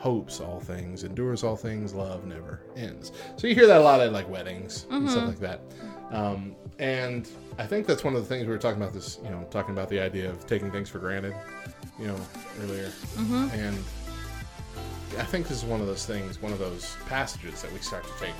[0.04, 3.10] hopes all things, endures all things, love never ends.
[3.36, 5.28] So you hear that a lot at like weddings and stuff Mhm.
[5.28, 5.60] like that.
[6.10, 7.26] Um, and
[7.58, 9.72] I think that's one of the things we were talking about this, you know, talking
[9.72, 11.34] about the idea of taking things for granted,
[11.98, 12.16] you know,
[12.62, 12.90] earlier.
[13.16, 13.50] Mhm.
[13.54, 13.78] And
[15.18, 18.04] I think this is one of those things, one of those passages that we start
[18.04, 18.34] to take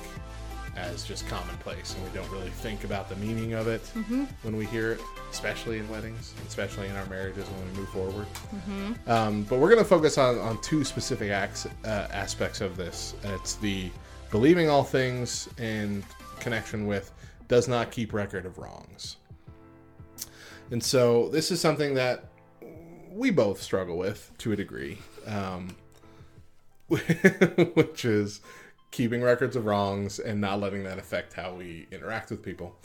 [0.75, 4.27] as just commonplace and we don't really think about the meaning of it Mhm.
[4.43, 8.27] when we hear it, especially in weddings, especially in our marriages when we move forward.
[8.67, 9.07] Mhm.
[9.09, 13.13] Um, but we're going to focus on, on two specific acts, uh, aspects of this.
[13.23, 13.89] It's the
[14.31, 16.03] believing all things in
[16.39, 17.11] connection with
[17.47, 19.17] does not keep record of wrongs.
[20.71, 22.25] And so this is something that
[23.11, 25.75] we both struggle with to a degree, um,
[26.87, 28.41] which is
[28.95, 32.77] keeping records of wrongs and not letting that affect how we interact with people.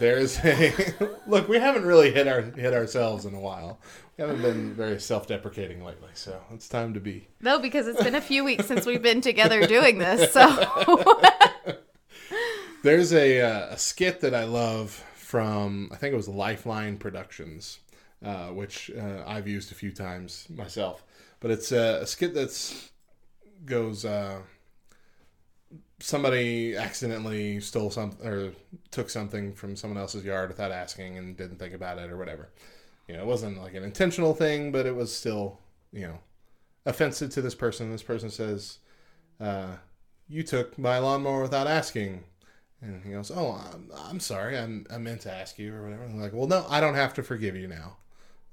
[0.00, 0.74] There's a
[1.28, 1.48] look.
[1.48, 3.78] We haven't really hit our hit ourselves in a while.
[4.18, 7.28] We haven't been very self-deprecating lately, so it's time to be.
[7.40, 10.32] No, because it's been a few weeks since we've been together doing this.
[10.32, 10.48] So
[12.82, 17.78] There's a, uh, a skit that I love from I think it was Lifeline Productions,
[18.24, 21.04] uh, which uh, I've used a few times myself.
[21.38, 22.90] But it's a, a skit that's
[23.64, 24.04] goes.
[26.00, 28.52] Somebody accidentally stole something or
[28.90, 32.48] took something from someone else's yard without asking and didn't think about it or whatever.
[33.06, 35.58] You know, it wasn't like an intentional thing, but it was still
[35.92, 36.18] you know
[36.86, 37.90] offensive to this person.
[37.90, 38.78] This person says,
[39.40, 39.76] uh,
[40.28, 42.24] "You took my lawnmower without asking."
[42.82, 44.56] And he goes, "Oh, I'm, I'm sorry.
[44.56, 47.14] I'm, I meant to ask you or whatever." I'm like, "Well, no, I don't have
[47.14, 47.96] to forgive you now."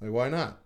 [0.02, 0.60] Like, why not?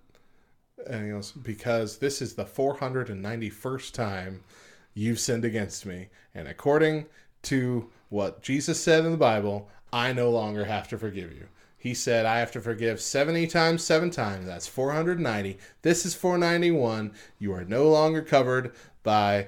[0.87, 4.43] And he goes, "Because this is the 491st time
[4.93, 7.07] you've sinned against me, and according
[7.43, 11.93] to what Jesus said in the Bible, I no longer have to forgive you." He
[11.93, 14.45] said, "I have to forgive 70 times 7 times.
[14.45, 15.57] That's 490.
[15.81, 17.13] This is 491.
[17.39, 18.73] You are no longer covered
[19.03, 19.47] by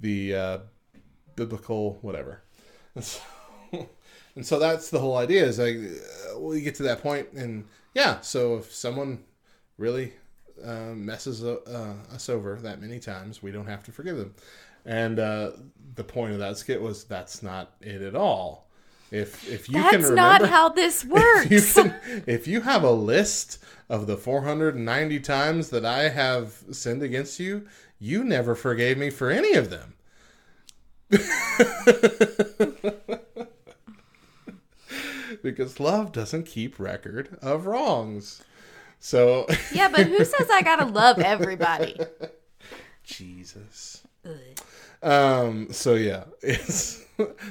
[0.00, 0.58] the uh,
[1.36, 2.42] biblical whatever."
[2.94, 3.20] And so,
[4.36, 7.66] and so that's the whole idea is like uh, we get to that point and
[7.94, 9.22] yeah so if someone
[9.78, 10.12] really
[10.64, 14.34] uh, messes uh, us over that many times we don't have to forgive them
[14.84, 15.50] and uh,
[15.94, 18.70] the point of that skit was that's not it at all
[19.10, 21.46] if if you That's can remember, not how this works.
[21.50, 26.62] If you, can, if you have a list of the 490 times that I have
[26.70, 27.66] sinned against you,
[27.98, 29.94] you never forgave me for any of them.
[35.42, 38.44] because love doesn't keep record of wrongs.
[39.00, 41.98] So yeah, but who says I gotta love everybody?
[43.02, 43.99] Jesus.
[45.02, 45.72] Um.
[45.72, 47.04] So yeah, it's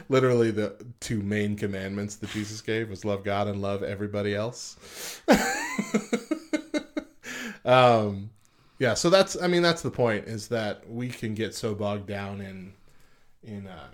[0.09, 5.21] literally the two main commandments that Jesus gave was love God and love everybody else.
[7.65, 8.29] um.
[8.77, 8.93] Yeah.
[8.93, 9.41] So that's.
[9.41, 10.27] I mean, that's the point.
[10.27, 12.73] Is that we can get so bogged down in
[13.43, 13.87] in uh,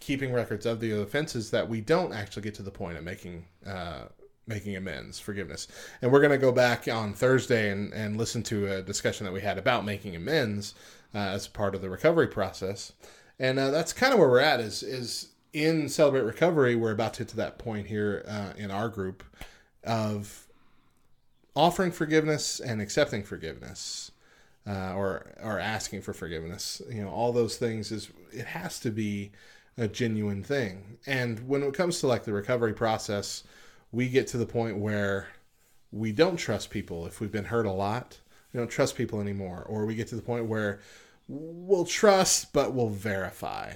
[0.00, 3.46] keeping records of the offenses that we don't actually get to the point of making
[3.66, 4.02] uh,
[4.46, 5.68] making amends, forgiveness.
[6.02, 9.32] And we're going to go back on Thursday and, and listen to a discussion that
[9.32, 10.74] we had about making amends
[11.14, 12.92] uh, as part of the recovery process.
[13.38, 14.60] And uh, that's kind of where we're at.
[14.60, 18.70] Is is in celebrate recovery, we're about to get to that point here uh, in
[18.70, 19.24] our group
[19.84, 20.46] of
[21.56, 24.12] offering forgiveness and accepting forgiveness
[24.66, 26.82] uh, or or asking for forgiveness.
[26.90, 29.32] You know, all those things is it has to be
[29.76, 30.98] a genuine thing.
[31.06, 33.44] And when it comes to like the recovery process,
[33.92, 35.28] we get to the point where
[35.90, 38.18] we don't trust people if we've been hurt a lot.
[38.52, 40.80] We don't trust people anymore, or we get to the point where
[41.28, 43.74] we'll trust but we'll verify.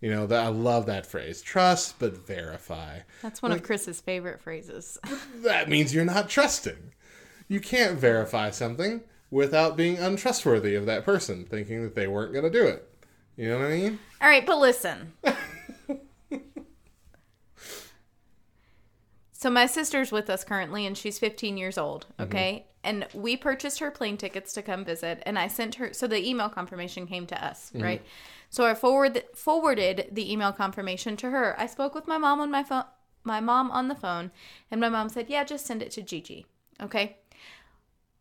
[0.00, 3.00] You know that I love that phrase: trust but verify.
[3.22, 4.98] That's one of Chris's favorite phrases.
[5.42, 6.92] That means you're not trusting.
[7.48, 12.44] You can't verify something without being untrustworthy of that person, thinking that they weren't going
[12.44, 12.88] to do it.
[13.36, 13.98] You know what I mean?
[14.22, 15.12] All right, but listen.
[19.32, 22.22] so my sister's with us currently and she's 15 years old, mm-hmm.
[22.22, 22.66] okay?
[22.84, 26.26] And we purchased her plane tickets to come visit and I sent her so the
[26.28, 27.82] email confirmation came to us, mm-hmm.
[27.82, 28.02] right?
[28.50, 31.58] So I forward forwarded the email confirmation to her.
[31.58, 32.84] I spoke with my mom on my phone
[33.24, 34.30] my mom on the phone
[34.70, 36.46] and my mom said, "Yeah, just send it to Gigi."
[36.80, 37.16] Okay?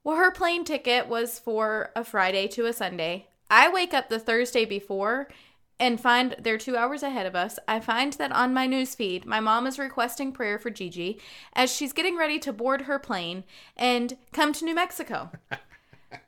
[0.03, 3.28] Well, her plane ticket was for a Friday to a Sunday.
[3.49, 5.28] I wake up the Thursday before
[5.84, 7.59] and find they're two hours ahead of us.
[7.67, 11.19] I find that on my news feed, my mom is requesting prayer for Gigi
[11.51, 13.43] as she's getting ready to board her plane
[13.75, 15.29] and come to New Mexico.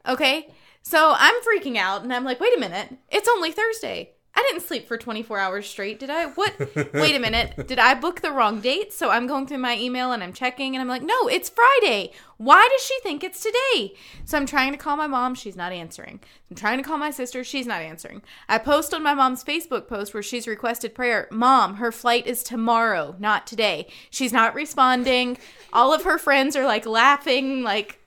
[0.08, 0.52] Okay?
[0.82, 4.15] So I'm freaking out and I'm like, wait a minute, it's only Thursday.
[4.38, 6.26] I didn't sleep for 24 hours straight, did I?
[6.26, 6.54] What?
[6.94, 7.54] Wait a minute.
[7.68, 8.92] Did I book the wrong date?
[8.92, 12.12] So I'm going through my email and I'm checking and I'm like, no, it's Friday.
[12.38, 13.96] Why does she think it's today?
[14.26, 15.36] So I'm trying to call my mom.
[15.36, 16.20] She's not answering.
[16.50, 17.46] I'm trying to call my sister.
[17.46, 18.22] She's not answering.
[18.50, 21.30] I post on my mom's Facebook post where she's requested prayer.
[21.32, 23.88] Mom, her flight is tomorrow, not today.
[24.10, 25.38] She's not responding.
[25.72, 28.00] All of her friends are like laughing, like,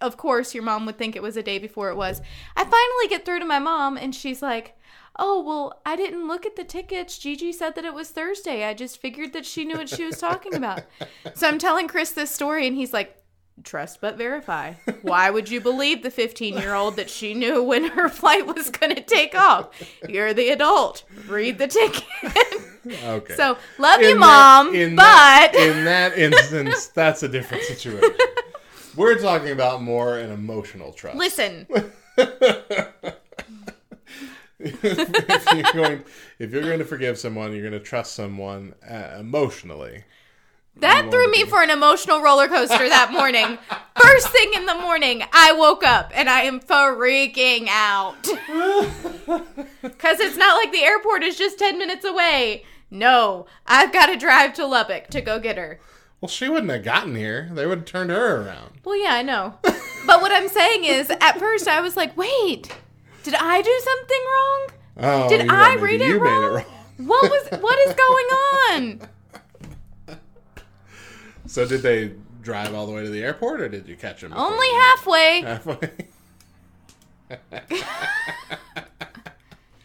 [0.00, 2.20] of course, your mom would think it was a day before it was.
[2.56, 4.76] I finally get through to my mom and she's like,
[5.16, 7.18] Oh, well, I didn't look at the tickets.
[7.18, 8.64] Gigi said that it was Thursday.
[8.64, 10.82] I just figured that she knew what she was talking about.
[11.34, 13.16] So I'm telling Chris this story, and he's like,
[13.62, 14.72] Trust but verify.
[15.02, 18.68] Why would you believe the 15 year old that she knew when her flight was
[18.70, 19.70] going to take off?
[20.08, 21.04] You're the adult.
[21.28, 22.02] Read the ticket.
[23.04, 23.34] Okay.
[23.36, 25.02] So, love you, In mom, that- in but.
[25.04, 28.10] that, in that instance, that's a different situation.
[28.96, 31.16] We're talking about more an emotional trust.
[31.16, 31.66] Listen,
[34.64, 36.04] if you're going,
[36.38, 40.04] if you're going to forgive someone, you're going to trust someone uh, emotionally.
[40.76, 43.58] that threw me for an emotional roller coaster that morning.
[44.00, 48.26] First thing in the morning, I woke up and I am freaking out.
[49.82, 52.64] Because it's not like the airport is just 10 minutes away.
[52.90, 55.78] No, I've got to drive to Lubbock to go get her.
[56.20, 57.50] Well, she wouldn't have gotten here.
[57.52, 58.80] They would have turned her around.
[58.84, 59.54] Well, yeah, I know.
[59.62, 62.74] But what I'm saying is, at first I was like, wait,
[63.24, 64.68] did I do something wrong?
[64.96, 66.44] Oh, Did I read it wrong?
[66.44, 66.64] it wrong.
[66.98, 68.26] What was what is going
[69.00, 69.08] on?
[71.46, 72.12] So did they
[72.42, 74.32] drive all the way to the airport, or did you catch them?
[74.34, 75.42] Only halfway.
[75.46, 75.90] halfway.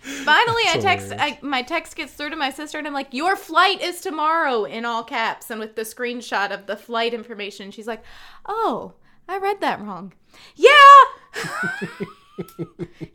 [0.02, 1.14] Finally, I text.
[1.18, 4.64] I, my text gets through to my sister, and I'm like, "Your flight is tomorrow,"
[4.64, 7.72] in all caps, and with the screenshot of the flight information.
[7.72, 8.04] She's like,
[8.46, 8.94] "Oh,
[9.28, 10.14] I read that wrong."
[10.56, 10.70] Yeah,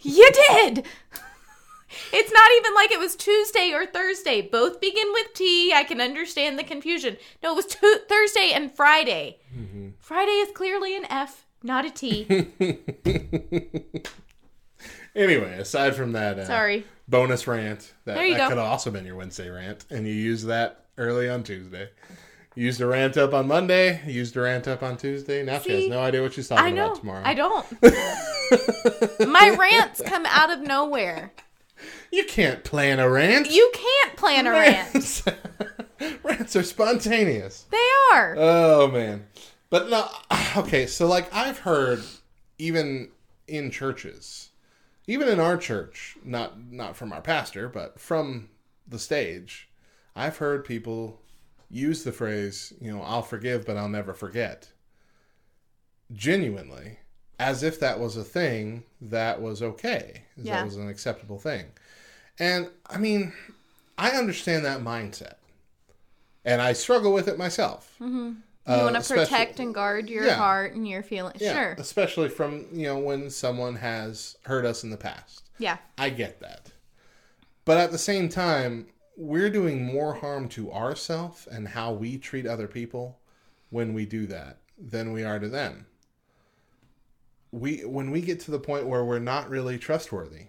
[0.01, 0.85] you did.
[2.13, 4.43] It's not even like it was Tuesday or Thursday.
[4.43, 5.73] Both begin with T.
[5.73, 7.17] I can understand the confusion.
[7.43, 9.39] No, it was tu- Thursday and Friday.
[9.99, 12.27] Friday is clearly an F, not a T.
[15.17, 16.85] Anyway, aside from that, uh, Sorry.
[17.07, 20.87] bonus rant that, that could have also been your Wednesday rant, and you used that
[20.99, 21.89] early on Tuesday.
[22.57, 24.01] Used a rant up on Monday.
[24.07, 25.43] Used a rant up on Tuesday.
[25.43, 26.87] Now she has no idea what she's talking I know.
[26.87, 27.23] about tomorrow.
[27.25, 27.67] I don't.
[29.29, 31.33] My rants come out of nowhere.
[32.13, 33.51] You can't plan a rant.
[33.51, 34.95] You can't plan a rant.
[34.95, 35.25] Rants,
[36.23, 37.67] rants are spontaneous.
[37.71, 38.37] They are.
[38.39, 39.27] Oh man.
[39.69, 40.09] But no
[40.59, 42.05] okay, so like I've heard
[42.59, 43.11] even
[43.49, 44.51] in churches,
[45.09, 48.49] even in our church, not not from our pastor, but from
[48.87, 49.69] the stage,
[50.15, 51.21] I've heard people
[51.75, 54.69] use the phrase, you know, I'll forgive but I'll never forget.
[56.13, 56.99] Genuinely,
[57.39, 60.23] as if that was a thing that was okay.
[60.39, 60.57] as Yeah.
[60.59, 61.67] That was an acceptable thing.
[62.39, 63.33] And I mean,
[63.99, 65.35] I understand that mindset.
[66.45, 67.95] And I struggle with it myself.
[67.99, 68.33] hmm
[68.67, 70.37] You Uh, want to protect and guard your Yeah.
[70.37, 71.41] heart and your feelings.
[71.41, 71.73] Yeah, Sure.
[71.79, 75.43] especially from you know when someone has hurt us in the past.
[75.59, 75.79] Yeah.
[75.99, 76.73] I get that,
[77.65, 78.87] but at the same time,
[79.17, 83.19] we're doing more harm to ourselves and how we treat other people
[83.71, 85.87] when we do that than we are to them.
[87.53, 90.47] We when we get to the point where we're not really trustworthy.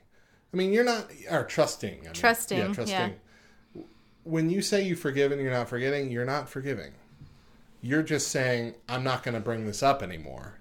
[0.53, 1.99] I mean, you're not or trusting.
[1.99, 2.73] I mean, Trusting, yeah, yeah.
[2.73, 3.15] trusting.
[4.23, 6.93] When you say you forgive and you're not forgetting, you're not forgiving.
[7.81, 10.59] You're just saying, I'm not going to bring this up anymore.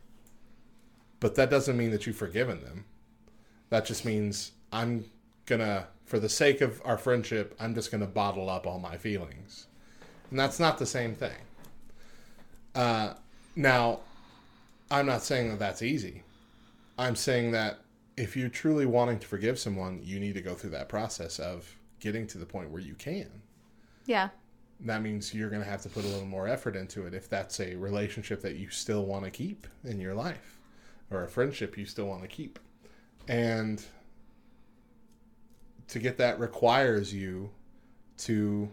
[1.20, 2.84] But that doesn't mean that you've forgiven them.
[3.70, 5.06] That just means I'm
[5.60, 9.66] to, for the sake of our friendship, I'm just to bottle up all my feelings.
[10.30, 11.36] And that's not the same thing.
[12.74, 13.14] Uh,
[13.56, 14.00] now,
[14.90, 16.22] I'm not saying that that's easy.
[16.98, 17.80] I'm saying that
[18.16, 21.76] if you're truly wanting to forgive someone, you need to go through that process of
[22.00, 23.30] getting to the point where you can.
[24.06, 24.28] Yeah.
[24.80, 27.28] That means you're going to have to put a little more effort into it if
[27.28, 30.58] that's a relationship that you still want to keep in your life
[31.10, 32.58] or a friendship you still want to keep.
[33.28, 33.84] And
[35.88, 37.50] to get that requires you
[38.16, 38.68] to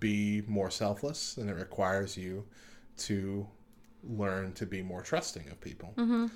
[0.00, 2.44] be more selfless and it requires you
[2.96, 3.46] to
[4.02, 5.92] learn to be more trusting of people.
[5.96, 6.26] Mm-hmm.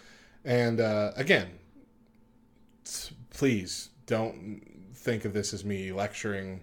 [0.44, 1.48] And uh, again,
[3.30, 4.62] please don't
[4.94, 6.62] think of this as me lecturing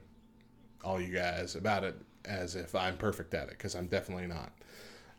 [0.83, 1.95] all you guys about it
[2.25, 4.51] as if I'm perfect at it because I'm definitely not.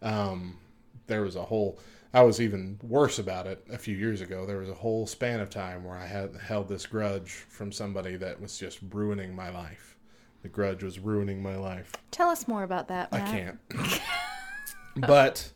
[0.03, 0.59] Um,
[1.07, 1.79] there was a whole.
[2.13, 4.45] I was even worse about it a few years ago.
[4.45, 8.17] There was a whole span of time where I had held this grudge from somebody
[8.17, 9.97] that was just ruining my life.
[10.43, 11.93] The grudge was ruining my life.
[12.11, 13.13] Tell us more about that.
[13.13, 13.29] Matt.
[13.29, 13.59] I can't.
[15.07, 15.53] but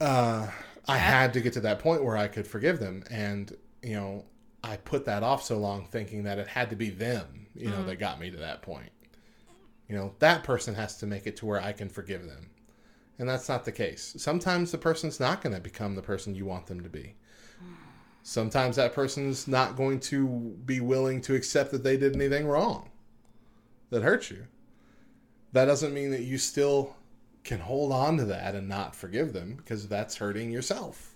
[0.00, 0.46] uh,
[0.88, 4.24] I had to get to that point where I could forgive them, and you know,
[4.64, 7.78] I put that off so long, thinking that it had to be them, you know,
[7.78, 7.86] Mm.
[7.86, 8.90] that got me to that point.
[9.88, 12.50] You know, that person has to make it to where I can forgive them,
[13.18, 14.14] and that's not the case.
[14.18, 17.14] Sometimes the person's not going to become the person you want them to be.
[18.22, 20.26] Sometimes that person's not going to
[20.64, 22.90] be willing to accept that they did anything wrong
[23.90, 24.46] that hurt you
[25.56, 26.94] that doesn't mean that you still
[27.42, 31.14] can hold on to that and not forgive them because that's hurting yourself.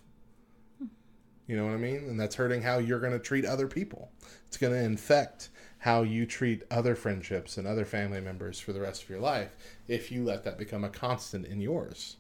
[1.47, 2.07] You know what I mean?
[2.09, 4.11] And that's hurting how you're going to treat other people.
[4.47, 8.81] It's going to infect how you treat other friendships and other family members for the
[8.81, 9.57] rest of your life
[9.89, 12.17] if you let that become a constant in yours.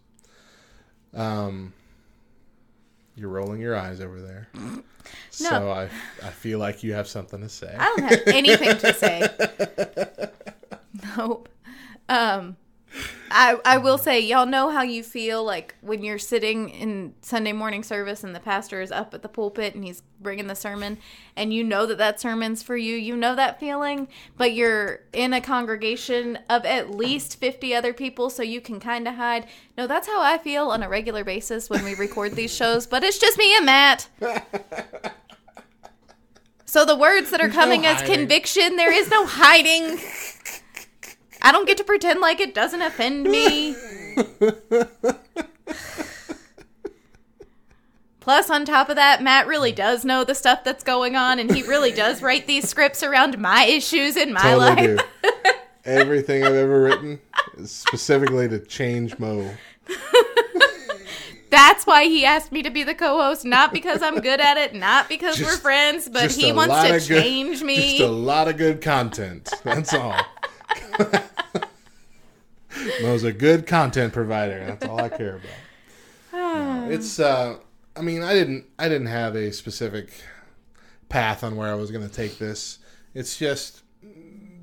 [1.14, 1.74] Um,
[3.14, 4.48] you're rolling your eyes over there.
[5.30, 5.84] So I,
[6.22, 7.74] I feel like you have something to say.
[7.78, 9.28] I don't have anything to say.
[11.16, 11.48] nope.
[12.08, 12.56] Um,
[13.30, 17.52] I I will say, y'all know how you feel like when you're sitting in Sunday
[17.52, 20.98] morning service and the pastor is up at the pulpit and he's bringing the sermon,
[21.36, 22.96] and you know that that sermon's for you.
[22.96, 28.30] You know that feeling, but you're in a congregation of at least fifty other people,
[28.30, 29.46] so you can kind of hide.
[29.78, 32.86] No, that's how I feel on a regular basis when we record these shows.
[32.86, 34.08] But it's just me and Matt.
[36.70, 39.98] So the words that are There's no coming as conviction, there is no hiding.
[41.42, 43.74] I don't get to pretend like it doesn't offend me.
[48.20, 51.52] Plus, on top of that, Matt really does know the stuff that's going on, and
[51.54, 55.06] he really does write these scripts around my issues in my Totally life.
[55.86, 57.18] Everything I've ever written
[57.56, 59.54] is specifically to change Mo.
[61.50, 64.74] That's why he asked me to be the co-host, not because I'm good at it,
[64.74, 67.98] not because we're friends, but he wants to good- change me.
[67.98, 69.50] Just a lot of good content.
[69.64, 70.14] That's all.
[73.02, 74.64] Mo's a good content provider.
[74.66, 75.50] That's all I care about.
[76.32, 77.58] No, it's uh
[77.96, 80.12] I mean, I didn't I didn't have a specific
[81.08, 82.78] path on where I was going to take this.
[83.14, 83.82] It's just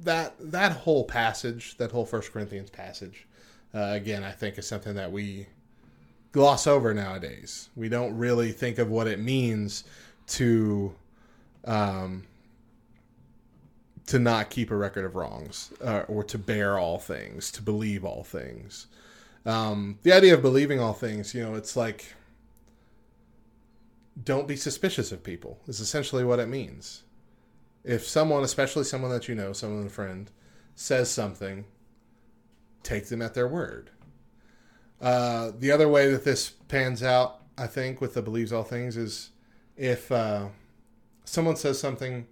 [0.04, 3.28] that that whole passage, that whole First Corinthians passage,
[3.76, 5.48] uh, again, I think is something that we
[6.32, 7.70] gloss over nowadays.
[7.76, 9.84] We don't really think of what it means
[10.28, 10.96] to
[11.66, 12.26] um,
[14.08, 18.04] to not keep a record of wrongs uh, or to bear all things, to believe
[18.04, 18.88] all things.
[19.46, 22.14] Um, the idea of believing all things, you know, it's like
[24.24, 27.04] don't be suspicious of people is essentially what it means.
[27.84, 30.30] If someone, especially someone that you know, someone a friend,
[30.76, 31.66] says something,
[32.84, 33.92] take them at their word.
[35.00, 38.98] Uh, the other way that this pans out, I think, with the believes all things
[38.98, 39.30] is
[39.76, 40.48] if uh,
[41.24, 42.28] someone says something,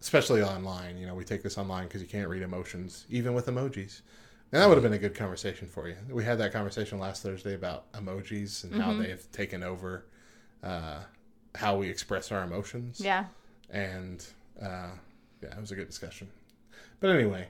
[0.00, 3.46] especially online, you know, we take this online because you can't read emotions, even with
[3.46, 4.00] emojis.
[4.52, 5.96] And that would have been a good conversation for you.
[6.10, 8.98] We had that conversation last Thursday about emojis and how Mhm.
[9.02, 10.04] they've taken over
[10.62, 11.02] uh,
[11.54, 13.00] how we express our emotions.
[13.00, 13.26] Yeah.
[13.70, 14.24] And
[14.60, 14.90] uh,
[15.42, 16.28] yeah, it was a good discussion.
[17.00, 17.46] But anyway,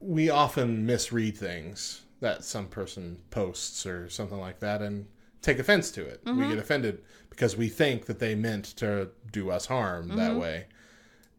[0.00, 5.06] we often misread things that some person posts or something like that and
[5.42, 6.20] take offense to it.
[6.24, 6.48] We Mhm.
[6.48, 10.40] get offended because we think that they meant to do us harm that Mhm.
[10.40, 10.66] way.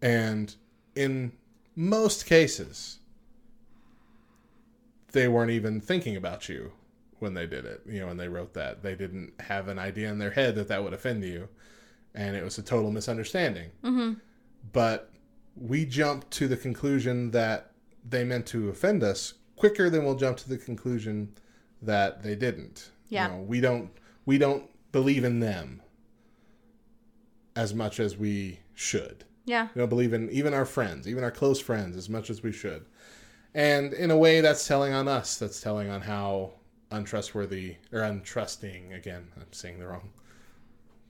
[0.02, 0.56] And
[0.96, 1.34] in
[1.76, 3.00] most cases,
[5.12, 6.72] they weren't even thinking about you
[7.20, 7.82] when they did it.
[7.86, 10.68] You know, when they wrote that, they didn't have an idea in their head that
[10.70, 11.50] that would offend you,
[12.14, 13.72] and it was a total misunderstanding.
[13.84, 14.14] hmm
[14.72, 15.12] But
[15.56, 17.72] we jump to the conclusion that
[18.08, 21.34] they meant to offend us quicker than we'll jump to the conclusion
[21.82, 22.92] that they didn't.
[23.10, 23.28] Yeah.
[23.32, 23.92] You know, we don't
[24.26, 25.82] we don't believe in them
[27.56, 29.26] as much as we should.
[29.46, 29.68] Yeah.
[29.76, 32.52] We don't believe in even our friends, even our close friends, as much as we
[32.52, 32.86] should.
[33.54, 35.38] And in a way, that's telling on us.
[35.38, 36.54] That's telling on how
[36.92, 40.10] untrustworthy or untrusting again i'm saying the wrong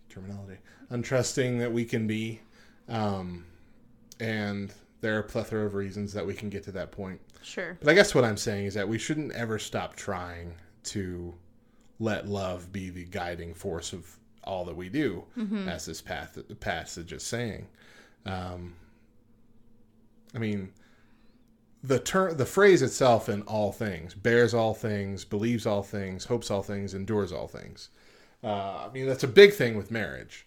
[0.09, 0.57] terminology
[0.91, 2.41] untrusting that we can be
[2.89, 3.45] um,
[4.19, 7.77] and there are a plethora of reasons that we can get to that point Sure.
[7.79, 11.33] but i guess what i'm saying is that we shouldn't ever stop trying to
[11.99, 15.67] let love be the guiding force of all that we do Mhm.
[15.67, 17.67] as this path, passage is saying.
[18.25, 18.75] Um,
[20.35, 20.71] i mean
[21.83, 26.51] the ter- the phrase itself in all things bears all things believes all things hopes
[26.51, 27.89] all things endures all things.
[28.43, 30.45] Uh, i mean that's a big thing with marriage.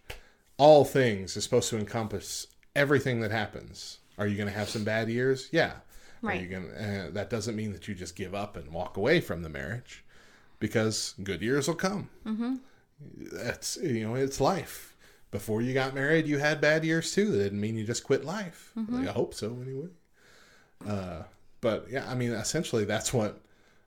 [0.59, 2.47] All things is supposed to encompass
[2.77, 3.99] everything that happens.
[4.19, 5.49] Are you going to have some bad years?
[5.51, 5.73] Yeah.
[5.73, 5.81] Are
[6.29, 6.41] Right.
[6.43, 9.43] you going uh, that doesn't mean that you just give up and walk away from
[9.43, 10.05] the marriage
[10.63, 12.09] because good years will come.
[12.25, 12.55] Mm-hmm.
[13.33, 14.97] that's you know it's life.
[15.33, 17.33] Before you got married you had bad years too.
[17.33, 18.71] That didn't mean you just quit life.
[18.79, 19.09] Mhm.
[19.09, 19.89] i hope so anyway.
[20.87, 21.23] Uh,
[21.61, 23.41] but yeah i mean essentially that's what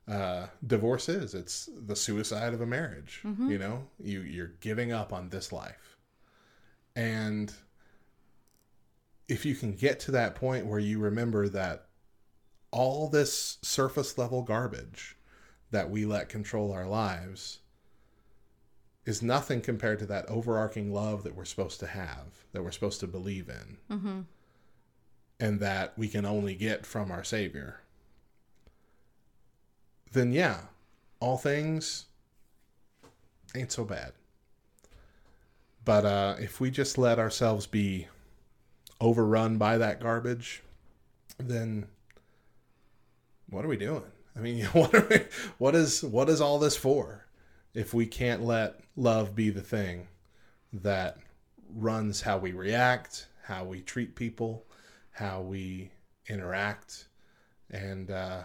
[0.08, 1.34] uh, divorce is.
[1.34, 3.50] It's the suicide of a marriage Mhm.
[3.50, 3.88] you know?
[4.00, 5.98] You you're giving up on this life.
[6.96, 7.52] And
[9.28, 11.88] if you can get to that point where you remember that
[12.72, 15.16] all this surface level garbage
[15.76, 17.60] that we let control our lives
[19.06, 23.02] is nothing compared to that overarching love that we're supposed to have, that we're supposed
[23.02, 24.20] to believe in, Mm-hmm.
[25.42, 27.82] and that we can only get from our Savior,
[30.14, 30.62] then yeah,
[31.20, 32.06] all things
[33.54, 34.14] ain't so bad.
[35.84, 38.08] But uh, if we just let ourselves be
[39.02, 40.64] overrun by that garbage,
[41.38, 41.88] then
[43.50, 44.04] what are we doing?
[44.36, 45.20] I mean, what are we,
[45.58, 47.26] what is what is all this for?
[47.74, 50.08] If we can't let love be the thing
[50.72, 51.18] that
[51.74, 54.66] runs how we react, how we treat people,
[55.12, 55.92] how we
[56.28, 57.08] interact,
[57.70, 58.44] and uh,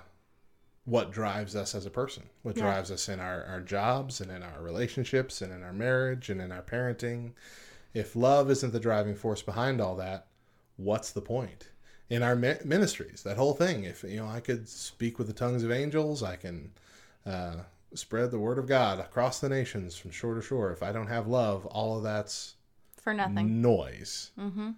[0.84, 2.62] what drives us as a person, what Yeah.
[2.64, 6.40] drives us in our, our jobs and in our relationships and in our marriage and
[6.40, 7.32] in our parenting.
[7.94, 10.26] If love isn't the driving force behind all that,
[10.76, 11.68] what's the point?
[12.10, 13.84] In our ministries, that whole thing.
[13.84, 16.72] If you know, I could speak with the tongues of angels, I can
[17.24, 17.54] uh,
[17.94, 20.72] spread the word of God across the nations from shore to shore.
[20.72, 22.54] If I don't have love, all of that's
[23.00, 23.62] For nothing.
[23.62, 24.70] noise, Mm-hmm.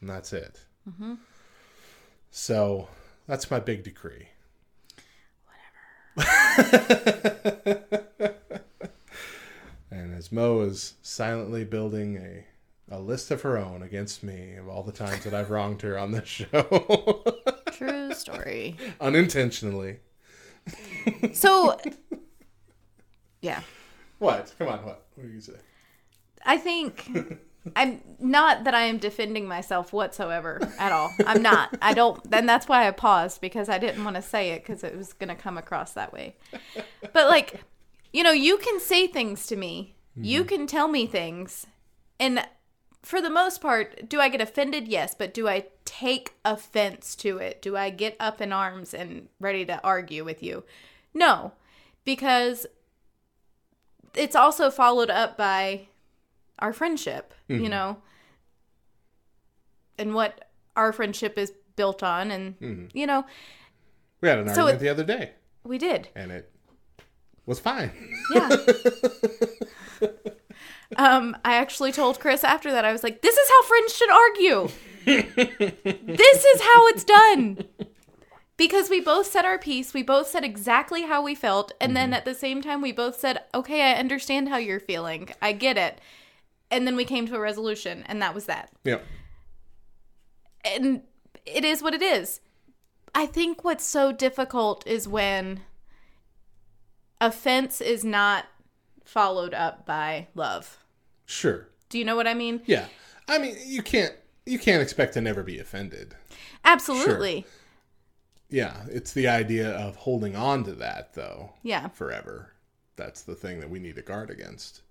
[0.00, 0.58] and that's it.
[0.88, 1.14] Mm-hmm.
[2.32, 2.88] So
[3.28, 4.28] that's my big decree.
[6.16, 7.84] Whatever.
[9.90, 12.44] and as Mo is silently building a
[12.90, 15.98] a list of her own against me of all the times that I've wronged her
[15.98, 17.24] on this show.
[17.72, 18.76] True story.
[19.00, 19.98] Unintentionally.
[21.32, 21.78] So,
[23.40, 23.62] yeah.
[24.18, 24.54] What?
[24.58, 25.06] Come on, what?
[25.14, 25.54] What do you say?
[26.44, 27.10] I think
[27.76, 31.12] I'm not that I am defending myself whatsoever at all.
[31.26, 31.76] I'm not.
[31.82, 32.30] I don't.
[32.30, 35.12] Then that's why I paused because I didn't want to say it because it was
[35.12, 36.36] going to come across that way.
[37.12, 37.62] But like,
[38.12, 39.94] you know, you can say things to me.
[40.16, 40.48] You mm-hmm.
[40.48, 41.66] can tell me things,
[42.18, 42.44] and
[43.02, 44.86] for the most part, do I get offended?
[44.88, 47.62] Yes, but do I take offense to it?
[47.62, 50.64] Do I get up in arms and ready to argue with you?
[51.14, 51.52] No,
[52.04, 52.66] because
[54.14, 55.88] it's also followed up by
[56.58, 57.70] our friendship, you Mhm.
[57.70, 58.02] know,
[59.98, 62.30] and what our friendship is built on.
[62.30, 62.90] And, Mhm.
[62.94, 63.24] you know,
[64.22, 65.32] We had an So argument it- the other day,
[65.64, 66.08] we did.
[66.14, 66.52] and it
[67.46, 67.90] was fine.
[68.34, 68.50] Yeah.
[70.96, 74.10] um, I actually told Chris after that, I was like, this is how friends should
[74.10, 74.68] argue.
[75.04, 77.58] this is how it's done.
[78.56, 82.12] Because we both said our piece, we both said exactly how we felt, and then
[82.12, 85.30] at the same time, we both said, okay, I understand how you're feeling.
[85.40, 85.98] I get it.
[86.70, 88.70] And then we came to a resolution, and that was that.
[88.84, 89.02] Yep.
[90.64, 91.02] And
[91.46, 92.40] it is what it is.
[93.14, 95.62] I think what's so difficult is when
[97.20, 98.46] offense is not
[99.10, 100.78] followed up by love.
[101.26, 101.68] Sure.
[101.88, 102.62] Do you know what I mean?
[102.66, 102.86] Yeah.
[103.28, 104.14] I mean, you can't
[104.46, 106.14] you can't expect to never be offended.
[106.64, 107.44] Absolutely.
[108.48, 111.52] Yeah, it's the idea of holding on to that though.
[111.62, 111.88] Yeah.
[111.88, 112.52] Forever.
[112.96, 114.82] That's the thing that we need to guard against.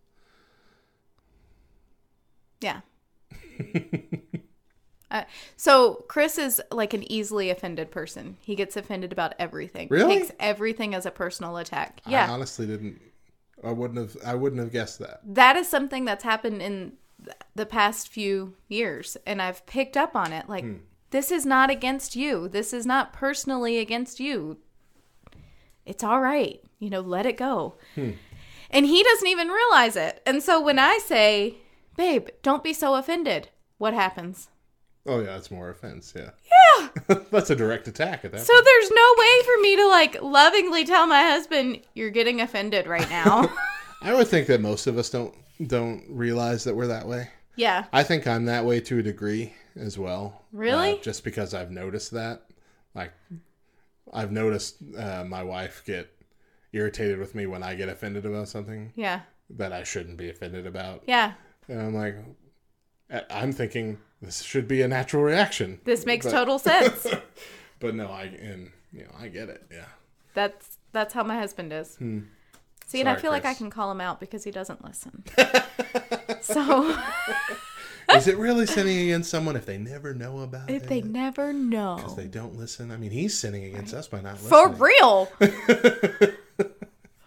[2.59, 2.82] Yeah.
[5.11, 5.24] uh,
[5.55, 8.36] so Chris is like an easily offended person.
[8.41, 9.88] He gets offended about everything.
[9.89, 10.20] Really?
[10.20, 12.01] Takes everything as a personal attack.
[12.05, 12.32] I Yeah.
[12.32, 13.01] honestly didn't
[13.64, 15.22] I wouldn't have I wouldn't have guessed that.
[15.26, 16.93] that is something that's happened in
[17.55, 20.76] the past few years and I've picked up on it like Hmm.
[21.12, 22.47] this is not against you.
[22.47, 24.57] This is not personally against you.
[25.86, 26.62] It's all right.
[26.80, 27.76] You know, let it go.
[27.95, 28.12] Hmm.
[28.72, 30.22] And he doesn't even realize it.
[30.26, 31.55] And so when I say,
[31.97, 33.49] "Babe, don't be so offended."
[33.80, 34.49] What happens?
[35.10, 36.30] Oh yeah, that's more offense, yeah.
[36.80, 36.89] Yeah.
[37.32, 38.41] That's a direct attack at that.
[38.41, 42.86] So there's no way for me to like lovingly tell my husband, "You're getting offended
[42.88, 43.51] right now."
[44.01, 45.34] I would think that most of us don't
[45.66, 47.30] don't realize that we're that way.
[47.55, 47.86] yeah.
[47.91, 50.43] I think I'm that way to a degree as well.
[50.53, 50.93] Really?
[50.93, 52.43] Uh, just because I've noticed that.
[52.95, 53.12] Like,
[54.14, 56.10] I've noticed uh, my wife get
[56.72, 59.22] irritated with me when I get offended about something Yeah.
[59.51, 61.03] that I shouldn't be offended about.
[61.07, 61.34] Yeah.
[61.68, 62.16] And I'm like,
[63.30, 65.80] I'm thinking this should be a natural reaction.
[65.86, 67.07] This makes But- total sense.
[67.80, 69.63] but no, I and you know I get it.
[69.72, 69.86] Yeah.
[70.34, 71.95] That's that's how my husband is.
[71.95, 72.20] Hmm.
[72.86, 75.24] See, and I Sorry, feel like I can call him out because he doesn't listen.
[76.41, 76.97] so
[78.15, 80.82] Is it really sinning against someone if they never know about if it?
[80.84, 82.89] If they never know, Because they don't listen.
[82.91, 84.49] I mean, he's sinning against us by not listening.
[84.49, 85.26] for real,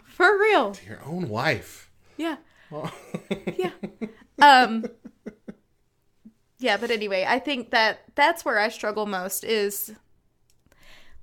[0.05, 1.91] for real, Your own wife.
[2.17, 2.37] yeah,
[3.57, 3.71] yeah.
[4.41, 4.85] Um,
[6.63, 9.93] yeah, but anyway, I think that that's where I struggle most is,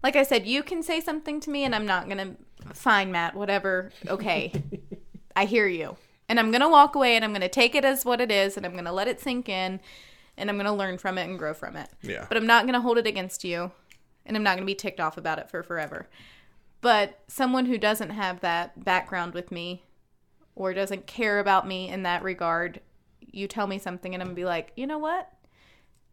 [0.04, 2.36] like I said, you can say something to me, and I'm not gonna.
[2.74, 3.36] Fine, Matt.
[3.36, 3.92] Whatever.
[4.08, 4.52] Okay,
[5.36, 5.96] I hear you,
[6.28, 8.66] and I'm gonna walk away, and I'm gonna take it as what it is, and
[8.66, 9.80] I'm gonna let it sink in,
[10.38, 11.90] and I'm gonna learn from it and grow from it.
[12.02, 12.26] Yeah.
[12.28, 13.72] But I'm not gonna hold it against you,
[14.26, 16.08] and I'm not gonna be ticked off about it for forever.
[16.82, 19.84] But someone who doesn't have that background with me,
[20.56, 22.82] or doesn't care about me in that regard,
[23.32, 25.32] you tell me something, and I'm gonna be like, you know what?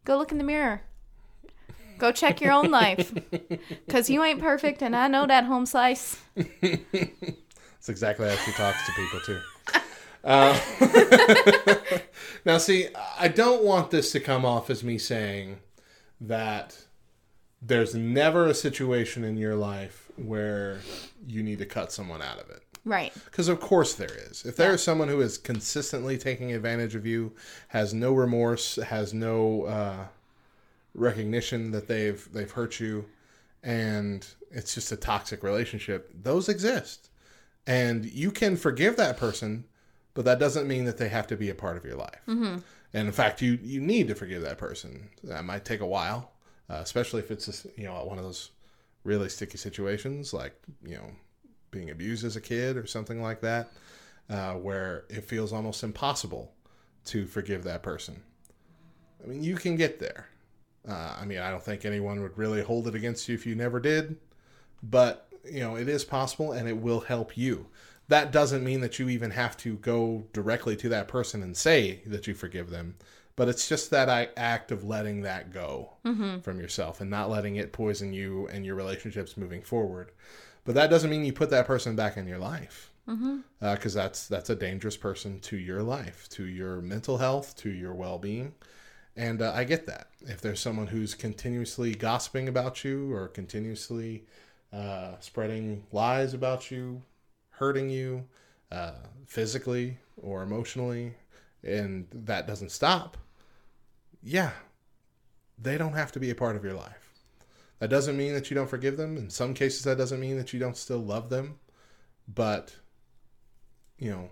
[0.05, 0.81] Go look in the mirror.
[1.97, 3.13] Go check your own life.
[3.85, 6.21] Because you ain't perfect, and I know that home slice.
[6.35, 9.39] That's exactly how she talks to people too.
[10.23, 10.59] Uh,
[12.45, 15.59] now, see, I don't want this to come off as me saying
[16.19, 16.85] that
[17.61, 20.81] there's never a situation in your life where
[21.25, 22.61] you need to cut someone out of it.
[22.87, 23.13] Right.
[23.25, 24.45] Because of course there is.
[24.45, 27.33] If there is someone who is consistently taking advantage of you,
[27.67, 30.05] has no remorse, has no uh,
[30.95, 33.05] recognition that they've they've hurt you,
[33.61, 37.09] and it's just a toxic relationship, those exist,
[37.65, 39.65] and you can forgive that person,
[40.13, 42.21] but that doesn't mean that they have to be a part of your life.
[42.25, 42.59] Mm-hmm.
[42.93, 45.09] And in fact, you you need to forgive that person.
[45.25, 46.31] That might take a while,
[46.69, 48.51] uh, especially if it's just, you know one of those
[49.03, 50.53] really sticky situations, like
[50.85, 51.11] you know
[51.71, 53.69] being abused as a kid or something like that,
[54.29, 56.53] uh, where it feels almost impossible
[57.05, 58.21] to forgive that person.
[59.23, 60.27] I mean, you can get there.
[60.87, 63.55] Uh, I mean, I don't think anyone would really hold it against you if you
[63.55, 64.17] never did,
[64.83, 67.67] but you know, it is possible and it will help you.
[68.09, 72.01] That doesn't mean that you even have to go directly to that person and say
[72.05, 72.95] that you forgive them,
[73.35, 76.41] but it's just that I- act of letting that go Mhm.
[76.43, 80.11] from yourself and not letting it poison you and your relationships moving forward.
[80.67, 82.91] But that doesn't mean you put that person back in your life
[83.61, 87.93] because that's that's a dangerous person to your life, to your mental health, to your
[87.93, 88.53] well being.
[89.15, 90.09] And uh, I get that.
[90.25, 94.25] If there's someone who's continuously gossiping about you or continuously
[94.73, 97.01] uh, spreading lies about you,
[97.51, 98.25] hurting you
[98.69, 98.91] uh,
[99.25, 101.13] physically or emotionally,
[101.63, 103.15] and that doesn't stop,
[104.21, 104.51] yeah,
[105.57, 107.06] they don't have to be a part of your life.
[107.79, 109.17] That doesn't mean that you don't forgive them.
[109.17, 111.59] In some cases, that doesn't mean that you don't still love them.
[112.27, 112.75] But,
[113.97, 114.29] you know,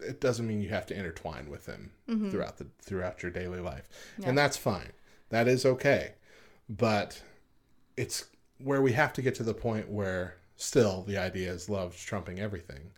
[0.00, 2.30] it doesn't mean you have to intertwine with them Mhm.
[2.30, 3.88] throughout the throughout your daily life,
[4.18, 4.28] Yeah.
[4.28, 4.92] and that's fine.
[5.30, 6.14] That is okay.
[6.68, 7.22] But
[7.96, 8.26] it's
[8.58, 12.38] where we have to get to the point where still the idea is love trumping
[12.38, 12.92] everything,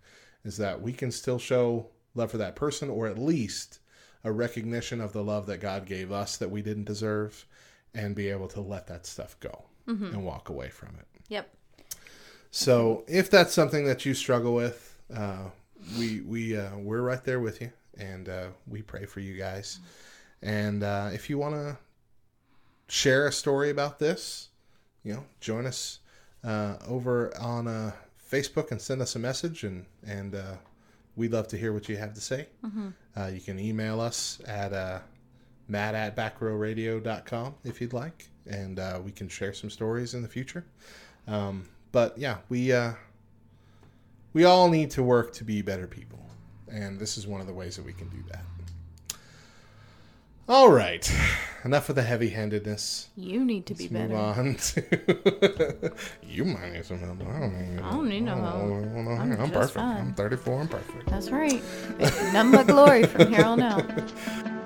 [0.45, 3.79] is that we can still show love for that person, or at least
[4.25, 7.47] a recognition of the love that God gave us that we didn't deserve,
[7.95, 10.13] and be able to let that stuff go Mhm.
[10.13, 11.07] and walk away from it.
[11.29, 11.49] Yep.
[12.51, 15.51] So if that's something that you struggle with, uh,
[15.99, 19.81] we we uh, we're right there with you, and uh, we pray for you guys.
[20.43, 21.77] And uh, if you want to
[22.89, 24.49] share a story about this,
[25.05, 25.99] you know, join us
[26.45, 27.93] uh, over on uh,
[28.33, 30.57] Facebook and send us a message, and and uh,
[31.17, 32.49] we'd love to hear what you have to say.
[32.65, 32.93] Mhm.
[33.17, 35.01] Uh, you can email us at uh,
[35.69, 40.29] matt at backrowradio.com if you'd like, and uh, we can share some stories in the
[40.29, 40.65] future.
[41.27, 42.93] Um, but yeah, we uh,
[44.33, 46.21] we all need to work to be better people,
[46.71, 48.45] and this is one of the ways that we can do that.
[50.51, 51.07] All right,
[51.63, 53.09] enough of the heavy-handedness.
[53.19, 54.09] You need to be Let's better.
[54.09, 55.93] Move on to
[56.23, 57.21] you might need some help.
[57.21, 58.55] I don't need, I don't need no help.
[59.21, 59.75] I'm, I'm perfect.
[59.75, 59.97] fine.
[59.99, 60.61] I'm 34.
[60.61, 61.07] I'm perfect.
[61.11, 61.63] That's right.
[62.33, 63.85] None but glory from here on out.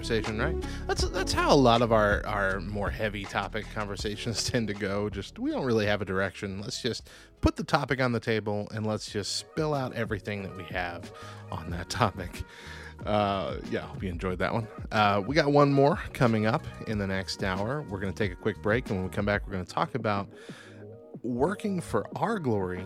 [0.00, 0.56] conversation, right?
[0.86, 5.10] that's that's how a lot of our our more heavy topic conversations tend to go.
[5.10, 6.58] Just we don't really have a direction.
[6.62, 7.10] Let's just
[7.42, 11.12] put the topic on the table and let's just spill out everything that we have
[11.52, 12.42] on that topic.
[13.04, 14.66] Uh, yeah, hope you enjoyed that one.
[14.90, 17.84] Uh, we got one more coming up in the next hour.
[17.90, 19.72] We're going to take a quick break, and when we come back, we're going to
[19.72, 20.28] talk about
[21.22, 22.84] working for our glory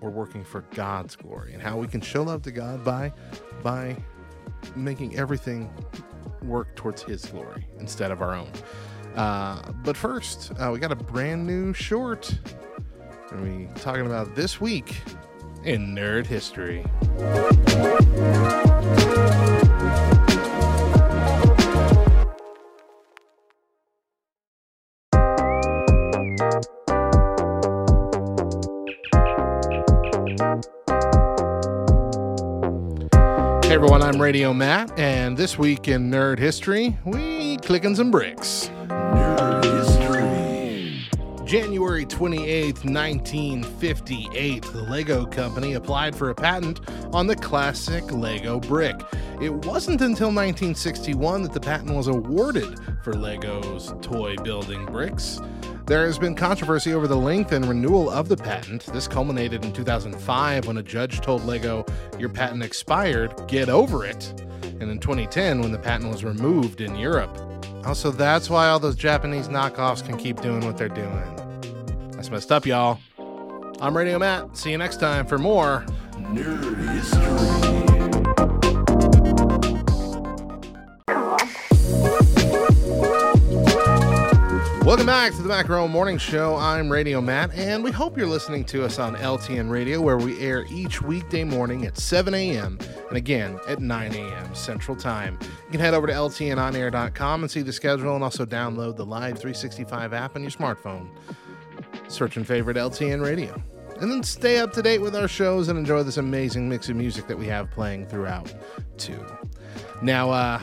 [0.00, 3.12] or working for God's glory, and how we can show love to God by
[3.62, 3.96] by
[4.76, 5.70] making everything
[6.44, 8.50] work towards His glory instead of our own.
[9.14, 12.36] Uh, but first, uh, we got a brand new short.
[13.32, 15.02] We're talking about this week
[15.64, 16.84] in nerd history.
[34.14, 38.70] I'm Radio Matt, and this week in nerd history, we clicking some bricks.
[41.44, 46.78] January 28th, 1958, the Lego Company applied for a patent
[47.12, 48.94] on the classic Lego brick.
[49.42, 55.40] It wasn't until 1961 that the patent was awarded for Lego's toy building bricks.
[55.86, 58.86] There has been controversy over the length and renewal of the patent.
[58.86, 61.84] This culminated in 2005 when a judge told Lego,
[62.18, 64.32] Your patent expired, get over it.
[64.62, 67.36] And in 2010 when the patent was removed in Europe.
[67.36, 72.10] Oh, also, that's why all those Japanese knockoffs can keep doing what they're doing.
[72.12, 72.98] That's messed up, y'all.
[73.78, 74.56] I'm Radio Matt.
[74.56, 77.93] See you next time for more Nerd History.
[84.94, 86.54] Welcome back to the Back Row Morning Show.
[86.54, 90.38] I'm Radio Matt, and we hope you're listening to us on LTN Radio, where we
[90.38, 92.78] air each weekday morning at 7 a.m.
[93.08, 94.54] and again at 9 a.m.
[94.54, 95.36] Central Time.
[95.42, 99.36] You can head over to LTNOnAir.com and see the schedule, and also download the Live
[99.36, 101.08] 365 app on your smartphone.
[102.06, 103.60] Search and favorite LTN Radio.
[104.00, 106.94] And then stay up to date with our shows and enjoy this amazing mix of
[106.94, 108.54] music that we have playing throughout,
[108.96, 109.26] too.
[110.02, 110.60] Now, uh,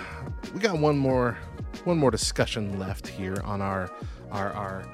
[0.53, 1.37] we got one more
[1.83, 3.89] one more discussion left here on our
[4.31, 4.85] our our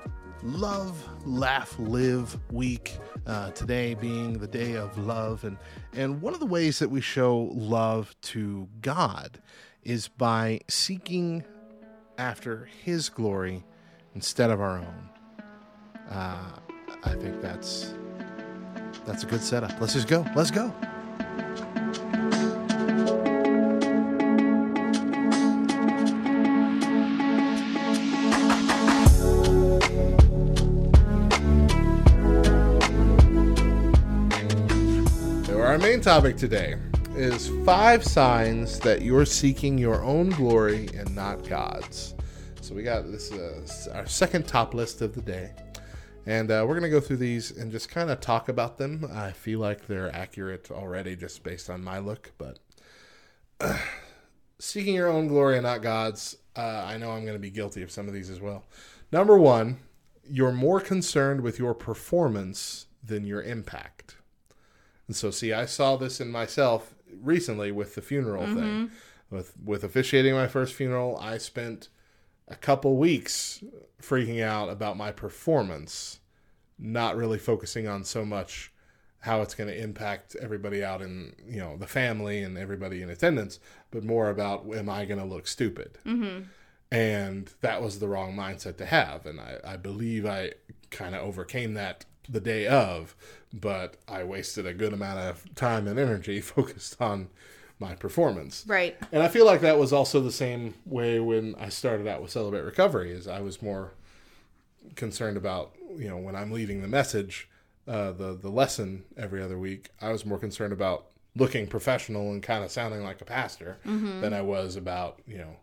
[0.43, 5.43] love laugh live week uh, today being the day of love.
[5.43, 5.57] And
[5.93, 9.41] and one of the ways that we show love to god
[9.83, 11.43] is by seeking
[12.17, 13.63] after his glory
[14.15, 15.09] instead of our own.
[16.09, 16.59] Uh,
[17.03, 17.93] i think that's
[19.05, 19.79] that's a good setup.
[19.79, 20.25] Let's just go.
[20.35, 20.73] Let's go
[35.97, 36.75] main topic today
[37.15, 42.13] is five signs that you're seeking your own glory and not God's.
[42.61, 45.53] So we got this uh, our second top list of the day,
[46.27, 49.09] and uh, we're gonna go through these and just kind of talk about them.
[49.11, 52.59] I feel like they're accurate already just based on my look, but
[53.59, 53.79] uh,
[54.59, 56.37] seeking your own glory and not God's.
[56.55, 58.65] Uh, I know I'm gonna be guilty of some of these as well.
[59.11, 59.79] Number one,
[60.29, 64.16] you're more concerned with your performance than your impact.
[65.07, 68.55] And so, see, I saw this in myself recently with the funeral mm-hmm.
[68.59, 68.91] thing.
[69.29, 71.89] With with officiating my first funeral, I spent
[72.47, 73.61] a couple weeks
[74.01, 76.19] freaking out about my performance,
[76.79, 78.71] not really focusing on so much
[79.19, 83.09] how it's going to impact everybody out in you know the family and everybody in
[83.09, 83.59] attendance,
[83.91, 85.97] but more about am I going to look stupid?
[86.05, 86.43] Mm-hmm.
[86.89, 90.53] And that was the wrong mindset to have, and I, I believe I
[90.89, 93.15] kind of overcame that the day of,
[93.53, 97.29] but I wasted a good amount of time and energy focused on
[97.79, 98.63] my performance.
[98.67, 98.97] Right.
[99.11, 102.31] And I feel like that was also the same way when I started out with
[102.31, 103.93] Celebrate Recovery is I was more
[104.95, 107.49] concerned about, you know, when I'm leaving the message,
[107.87, 111.05] uh, the the lesson every other week, I was more concerned about
[111.35, 114.21] looking professional and kind of sounding like a pastor mm-hmm.
[114.21, 115.57] than I was about, you know,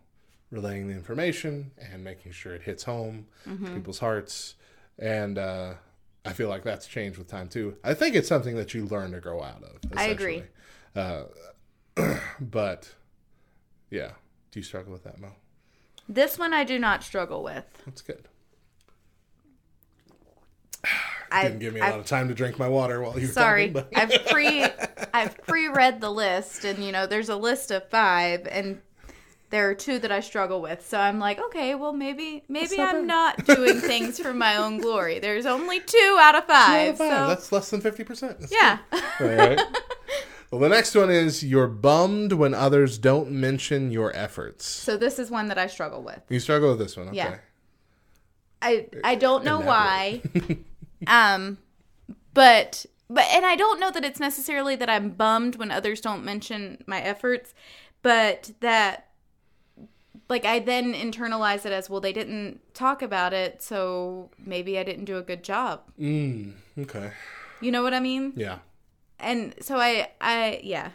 [0.51, 3.73] relaying the information and making sure it hits home mm-hmm.
[3.75, 4.55] people's hearts.
[4.97, 5.73] And uh,
[6.25, 7.77] I feel like that's changed with time too.
[7.83, 9.79] I think it's something that you learn to grow out of.
[9.95, 10.43] I agree.
[10.95, 11.23] Uh,
[12.39, 12.93] but
[13.91, 14.11] yeah,
[14.51, 15.29] do you struggle with that, Mo?
[16.07, 17.65] This one I do not struggle with.
[17.85, 18.27] That's good.
[21.31, 23.27] Didn't I've, give me a I've, lot of time to drink my water while you
[23.27, 23.71] were sorry.
[23.71, 23.91] talking.
[23.93, 24.65] Sorry, I've pre
[25.13, 28.81] I've pre-read the list, and you know, there's a list of five, and
[29.49, 30.87] there are two that I struggle with.
[30.87, 35.19] So I'm like, okay, well maybe maybe I'm not doing things for my own glory.
[35.25, 36.67] There's only two out of five.
[36.67, 37.19] Two out of five.
[37.21, 38.37] So that's less than fifty percent.
[38.51, 38.79] Yeah.
[38.91, 39.61] All right.
[40.51, 44.65] Well, the next one is you're bummed when others don't mention your efforts.
[44.65, 46.21] So this is one that I struggle with.
[46.29, 47.17] You struggle with this one, okay?
[47.17, 47.37] Yeah.
[48.61, 50.21] I I don't know why.
[51.07, 51.57] um
[52.33, 56.23] but but and I don't know that it's necessarily that I'm bummed when others don't
[56.23, 57.53] mention my efforts,
[58.01, 59.04] but that
[60.29, 64.83] like I then internalize it as well they didn't talk about it, so maybe I
[64.83, 65.81] didn't do a good job.
[65.99, 67.11] Mm, okay.
[67.61, 68.33] You know what I mean?
[68.35, 68.59] Yeah.
[69.19, 70.91] And so I I yeah.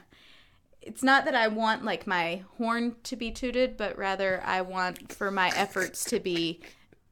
[0.82, 5.12] It's not that I want like my horn to be tooted, but rather I want
[5.12, 6.60] for my efforts to be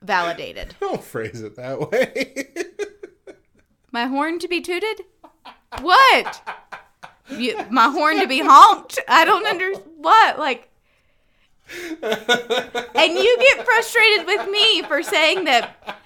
[0.02, 0.74] validated.
[0.80, 2.46] Don't phrase it that way.
[3.90, 5.06] My horn to be tooted?
[5.80, 6.42] What?
[7.30, 8.98] You, my horn to be honked?
[9.08, 10.67] I don't understand what like.
[12.02, 15.98] And you get frustrated with me for saying that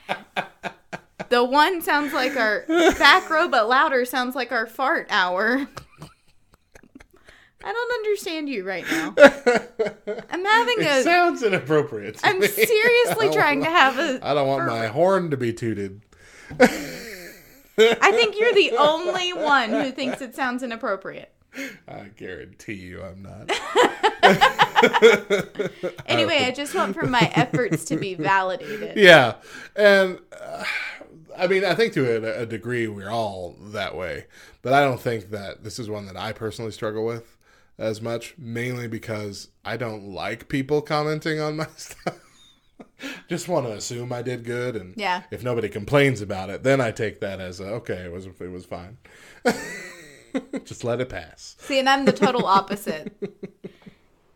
[1.28, 5.66] the one sounds like our back row, but louder sounds like our fart hour.
[7.64, 9.14] I don't understand you right now.
[10.30, 11.02] I'm having it a.
[11.02, 12.18] sounds inappropriate.
[12.24, 12.46] I'm me.
[12.48, 14.18] seriously trying to have a.
[14.22, 16.02] I don't want my horn to be tooted.
[16.60, 21.32] I think you're the only one who thinks it sounds inappropriate.
[21.88, 23.50] I guarantee you, I'm not.
[26.06, 28.96] Anyway, I just want for my efforts to be validated.
[28.96, 29.34] yeah,
[29.76, 30.64] and uh,
[31.36, 32.04] I mean, I think to
[32.38, 34.26] a, a degree we're all that way,
[34.60, 37.36] but I don't think that this is one that I personally struggle with
[37.78, 38.34] as much.
[38.38, 42.18] Mainly because I don't like people commenting on my stuff.
[43.28, 45.22] Just want to assume I did good, and Yeah.
[45.30, 47.94] if nobody complains about it, then I take that as a, okay.
[48.04, 48.98] It was it was fine.
[50.64, 51.56] Just let it pass.
[51.60, 53.12] See, and I'm the total opposite.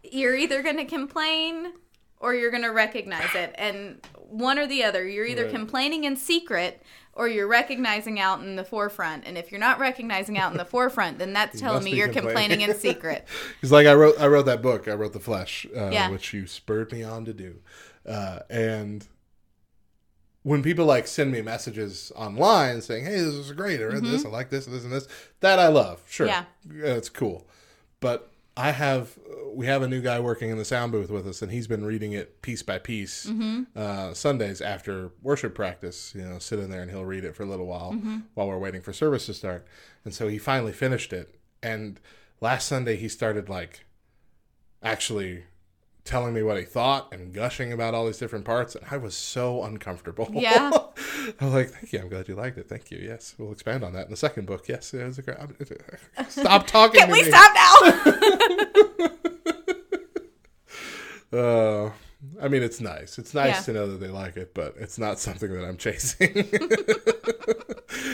[0.03, 1.73] You're either going to complain
[2.21, 3.55] or you're going to recognize it.
[3.59, 5.07] And one or the other.
[5.07, 5.53] You're either Right.
[5.55, 6.83] complaining in secret
[7.13, 9.25] or you're recognizing out in the forefront.
[9.27, 12.61] And if you're not recognizing out in the forefront, then that's telling me you're complaining
[12.61, 13.27] in secret.
[13.61, 14.87] He's like, I wrote, I wrote that book.
[14.89, 16.11] I wrote the Flesh, uh, Yeah.
[16.11, 17.57] which you spurred me on to do.
[18.07, 19.07] Uh, and
[20.47, 23.81] when people like send me messages online saying, "Hey, this is great.
[23.81, 24.25] I read this.
[24.25, 25.09] I like this, and this, and this,"
[25.41, 26.03] that I love.
[26.09, 26.45] Sure, Yeah.
[26.73, 27.49] it's cool.
[27.99, 29.19] But I have,
[29.53, 31.85] we have a new guy working in the sound booth with us, and he's been
[31.85, 33.67] reading it piece by piece Mhm.
[33.75, 36.13] uh, Sundays after worship practice.
[36.15, 38.23] You know, sit in there and he'll read it for a little while Mhm.
[38.35, 39.67] while we're waiting for service to start.
[40.05, 41.35] And so he finally finished it.
[41.61, 41.99] And
[42.41, 43.85] last Sunday he started like
[44.81, 45.45] actually
[46.07, 48.75] telling me what he thought and gushing about all these different parts.
[48.75, 50.29] And I was so uncomfortable.
[50.33, 50.71] Yeah.
[51.41, 51.99] I was like, thank you.
[52.01, 52.69] I'm glad you liked it.
[52.69, 52.99] Thank you.
[52.99, 53.35] Yes.
[53.37, 54.69] We'll expand on that in the second book.
[54.69, 54.95] Yes.
[54.95, 55.37] It was a great.
[56.29, 57.01] Stop talking.
[57.01, 57.29] Can we me.
[57.29, 59.09] stop now?
[61.33, 61.91] Uh,
[62.41, 63.19] I mean, it's nice.
[63.19, 63.61] It's nice Yeah.
[63.63, 66.33] to know that they like it, but it's not something that I'm chasing.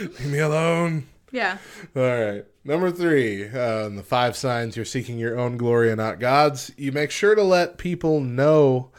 [0.00, 1.06] Leave me alone.
[1.32, 1.56] Yeah.
[1.96, 2.44] All right.
[2.62, 6.70] Number three, uh, the five signs you're seeking your own glory and not God's.
[6.76, 8.92] You make sure to let people know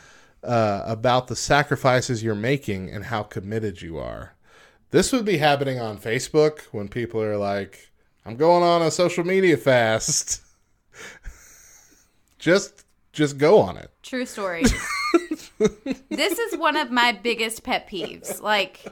[0.43, 4.35] uh, about the sacrifices you're making and how committed you are.
[4.89, 7.91] This would be happening on Facebook when people are like,
[8.25, 10.41] "I'm going on a social media fast."
[12.39, 13.91] just, just go on it.
[14.01, 14.63] True story.
[16.09, 18.41] this is one of my biggest pet peeves.
[18.41, 18.85] Like,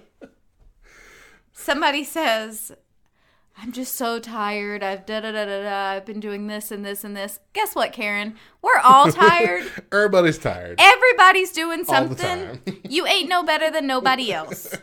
[1.51, 2.71] somebody says,
[3.57, 4.81] I'm just so tired.
[4.81, 5.89] I've da da da da da.
[5.91, 7.39] I've been doing this and this and this.
[7.53, 8.35] Guess what, Karen?
[8.61, 9.69] We're all tired.
[9.91, 10.79] Everybody's tired.
[10.79, 12.61] Everybody's doing something.
[12.89, 14.75] you ain't no better than nobody else.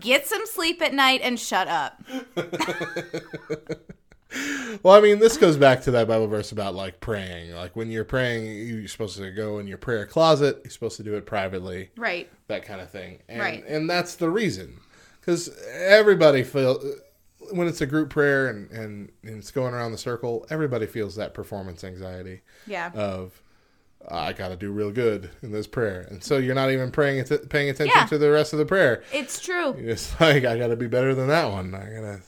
[0.00, 2.02] Get some sleep at night and shut up.
[4.84, 7.52] Well, I mean, this goes back to that Bible verse about like praying.
[7.52, 10.60] Like when you're praying, you're supposed to go in your prayer closet.
[10.62, 12.30] You're supposed to do it privately, Right.
[12.46, 13.18] that kind of thing.
[13.28, 13.64] And, Right.
[13.66, 14.78] And that's the reason,
[15.20, 16.80] because everybody feel
[17.52, 21.16] when it's a group prayer and, and and it's going around the circle, everybody feels
[21.16, 22.42] that performance anxiety.
[22.66, 22.90] Yeah.
[22.92, 23.42] Of
[24.08, 27.24] I got to do real good in this prayer, and so you're not even praying
[27.48, 28.06] paying attention Yeah.
[28.06, 29.02] to the rest of the prayer.
[29.12, 29.74] It's true.
[29.78, 31.74] It's like I got to be better than that one.
[31.74, 32.20] I gotta.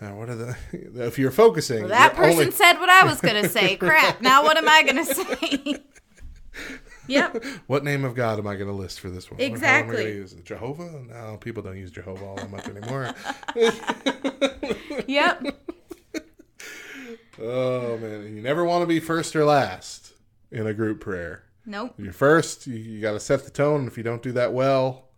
[0.00, 0.56] Uh, what are the?
[1.06, 3.76] If you're focusing, Well, that person only- said what I was going to say.
[3.78, 4.20] Crap.
[4.22, 5.82] Now what am I going to say?
[7.08, 7.42] Yep.
[7.66, 9.38] What name of God am I going to list for this one?
[9.38, 9.96] What- Exactly.
[10.04, 10.32] gonna use?
[10.44, 11.02] Jehovah?
[11.08, 13.12] No, people don't use Jehovah all that much anymore.
[15.06, 15.42] Yep.
[17.40, 20.12] oh man, you never want to be first or last
[20.50, 21.44] in a group prayer.
[21.66, 21.94] Nope.
[21.98, 22.66] You're first.
[22.66, 23.86] You, you got to set the tone.
[23.86, 25.08] If you don't do that well,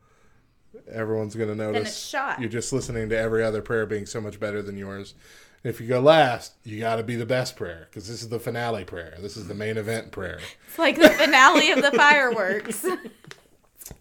[0.91, 1.75] everyone's going to notice.
[1.75, 2.41] Then it's shot.
[2.41, 5.15] You're just listening to every other prayer being so much better than yours
[5.63, 8.41] if you go last, you got to be the best prayer because this is the
[8.41, 9.17] finale prayer.
[9.21, 10.39] This is the main event prayer.
[10.69, 12.87] It's like the finale of the fireworks.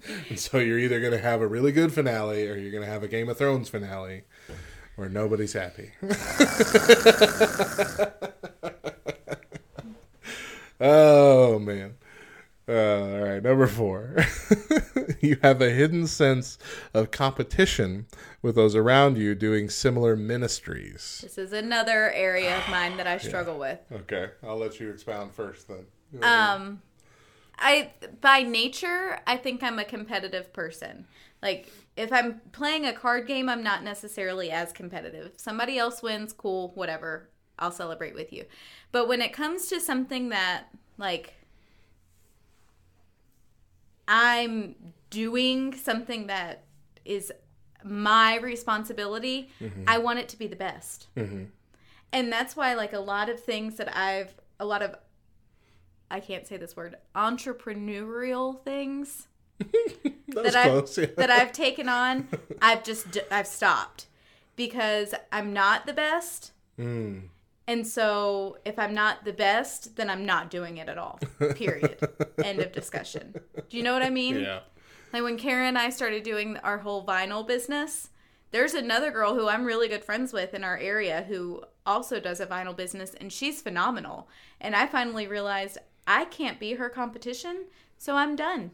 [0.30, 2.90] And so you're either going to have a really good finale or you're going to
[2.90, 4.24] have a Game of Thrones finale
[4.96, 5.92] where nobody's happy.
[10.80, 11.96] oh, man.
[12.70, 14.16] Uh, all right, number four.
[15.22, 16.60] you have a hidden sense
[16.94, 18.06] of competition
[18.44, 21.22] with those around you doing similar ministries.
[21.24, 23.80] This is another area of mine that I struggle with.
[23.92, 25.86] Okay, I'll let you expound first then.
[26.22, 26.84] Um,
[27.58, 27.92] I
[28.22, 31.08] by nature, I think I'm a competitive person.
[31.42, 35.32] Like if I'm playing a card game, I'm not necessarily as competitive.
[35.34, 37.30] If somebody else wins, cool, whatever.
[37.58, 38.46] I'll celebrate with you.
[38.92, 40.68] But when it comes to something that
[40.98, 41.34] like
[44.10, 44.76] I'm
[45.12, 46.64] doing something that
[47.06, 47.32] is
[47.84, 49.86] my responsibility, Mhm.
[49.88, 51.08] I want it to be the best.
[51.16, 51.46] Mm-hmm.
[52.12, 54.96] And that's why like a lot of things that I've a lot of
[56.12, 59.28] I can't say this word, entrepreneurial things
[60.34, 61.06] was that close, yeah.
[61.06, 62.28] I've that I've taken on,
[62.62, 64.08] I've just I've stopped
[64.56, 66.52] because I'm not the best.
[66.80, 67.30] Mm.
[67.70, 71.20] And so if I'm not the best, then I'm not doing it at all.
[71.56, 72.00] Period.
[72.44, 73.36] End of discussion.
[73.70, 74.40] Do you know what I mean?
[74.40, 74.62] Yeah.
[75.14, 78.10] Like when Karen and I started doing our whole vinyl business,
[78.50, 82.40] there's another girl who I'm really good friends with in our area who also does
[82.40, 84.28] a vinyl business and she's phenomenal.
[84.60, 87.66] And I finally realized I can't be her competition,
[88.00, 88.72] so I'm done.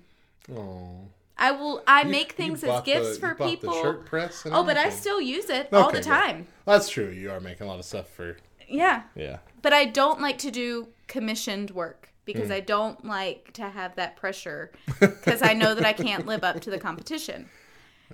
[0.56, 1.10] Oh.
[1.38, 3.82] I will I You- make things as gifts the- for you bought the people.
[3.82, 6.48] shirt press and oh, but I still use it all the Okay, time.
[6.64, 7.10] That's true.
[7.10, 8.38] You are making a lot of stuff for.
[8.68, 9.04] Yeah.
[9.16, 9.38] Yeah.
[9.62, 12.54] But I don't like to do commissioned work because Mm.
[12.56, 16.60] I don't like to have that pressure because I know that I can't live up
[16.62, 17.50] to the competition.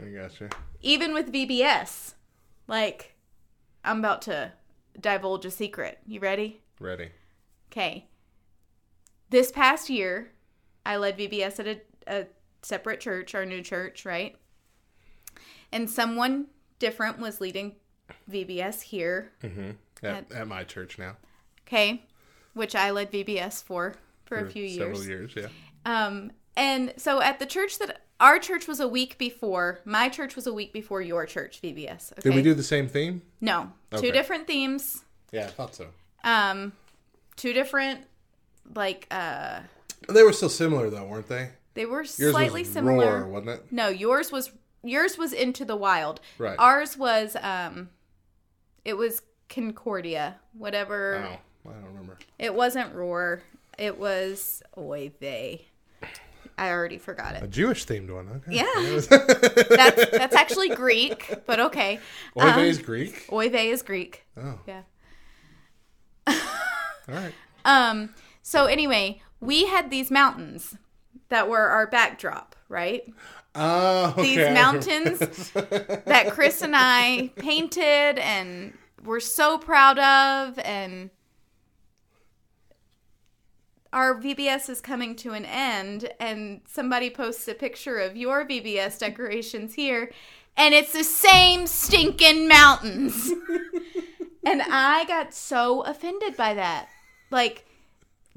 [0.02, 0.50] I gotcha.
[0.82, 2.14] Even with VBS,
[2.68, 3.16] like
[3.84, 4.52] I'm about to
[5.00, 6.00] divulge a secret.
[6.06, 6.62] You ready?
[6.80, 7.10] Ready.
[7.72, 8.08] Okay.
[9.30, 10.32] This past year,
[10.86, 12.26] I led VBS at a, a
[12.62, 14.36] separate church, our new church, right?
[15.72, 16.48] And someone
[16.80, 17.76] different was leading
[18.30, 19.32] VBS here.
[19.42, 19.72] Mm-hmm.
[20.04, 21.18] At, at my church now.
[21.68, 22.04] Okay.
[22.54, 23.96] Which I led VBS for
[24.26, 25.34] for, a For few several years.
[25.36, 25.48] yeah.
[25.86, 30.36] Um, and so at the church that our church was a week before, my church
[30.36, 32.12] was a week before your church, VBS.
[32.14, 32.22] Okay?
[32.22, 33.22] Did we do the same theme?
[33.42, 34.08] No, Okay.
[34.08, 35.04] two different themes.
[35.32, 35.88] Yeah, I thought so.
[36.24, 36.74] Um,
[37.36, 38.02] two different,
[38.76, 39.62] like, uh,
[40.10, 41.50] They were still similar though, weren't they?
[41.74, 43.22] they were Yours slightly was similar.
[43.22, 43.72] Roar, wasn't it?
[43.72, 44.52] No, yours was
[44.84, 46.20] yours was into the wild.
[46.38, 46.58] Right.
[46.60, 47.90] Ours was um,
[48.86, 49.22] it was
[49.54, 51.18] Concordia, whatever.
[51.66, 52.18] Oh, I don't remember.
[52.40, 53.44] It wasn't roar.
[53.78, 55.68] It was oy vey.
[56.58, 57.44] I already forgot it.
[57.44, 57.48] A.
[57.48, 58.30] Jewish themed one.
[58.30, 58.58] Okay.
[58.58, 58.66] Yeah.
[59.76, 62.00] that's that's actually Greek, but okay.
[62.40, 63.28] Oy vey is Greek?
[63.32, 64.26] Oy vey is Greek.
[64.38, 64.60] Oh.
[64.68, 64.82] Yeah.
[66.28, 66.36] All
[67.08, 67.34] right.
[67.66, 68.14] Um.
[68.44, 70.78] So anyway, we had these mountains
[71.30, 73.04] that were our backdrop, right?
[73.56, 74.22] Oh, okay.
[74.22, 75.20] These mountains
[75.52, 78.74] that Chris and I painted and
[79.04, 81.10] we're so proud of, and
[83.94, 89.00] our VBS is coming to an end, and somebody posts a picture of your VBS
[89.00, 90.12] decorations here,
[90.56, 93.32] and it's the same stinking mountains.
[94.46, 96.90] and I got so offended by that.
[97.32, 97.66] Like,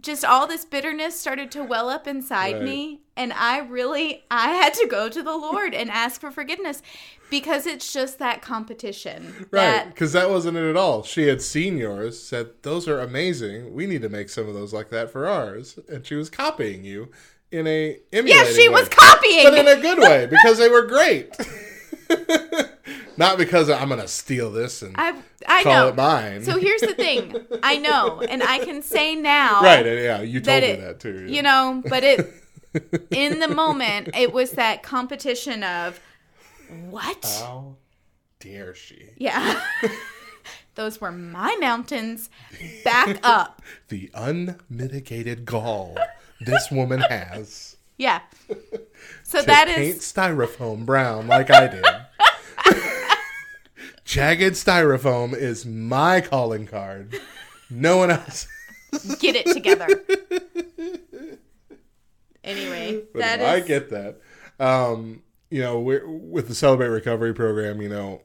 [0.04, 2.62] just all this bitterness started to well up inside Right.
[2.62, 6.82] me and i really i had to go to the lord and ask for forgiveness
[7.30, 11.02] because it's just that competition Right, because that wasn't it at all.
[11.02, 13.74] She had seen yours, said those are amazing.
[13.74, 16.84] We need to make some of those like that for ours, and she was copying
[16.84, 17.10] you
[17.50, 18.74] in a emulating she way.
[18.74, 19.44] was copying!
[19.44, 21.34] but in a good way because they were great.
[23.16, 25.14] Not because I'm gonna steal this and i
[25.46, 26.42] i call know it mine.
[26.44, 29.84] so here's the thing i know and i can say now right?
[29.84, 31.26] Yeah, you told me it- that too.
[31.28, 32.32] you know but it
[33.10, 36.00] in the moment it was that competition of
[36.90, 37.76] what How
[38.40, 39.10] dare she?
[39.16, 39.60] yeah
[40.76, 42.30] those were my mountains
[42.84, 45.96] back up The unmitigated gall
[46.40, 47.76] this woman has.
[47.98, 48.20] yeah
[49.22, 51.84] so that paint is styrofoam brown like I did.
[54.04, 57.18] Jagged styrofoam is my calling card.
[57.70, 58.46] No one else.
[59.18, 59.88] get it together.
[62.44, 64.20] anyway, But that I get that.
[64.60, 68.22] Um, you know, we're, with the Celebrate Recovery program, you know,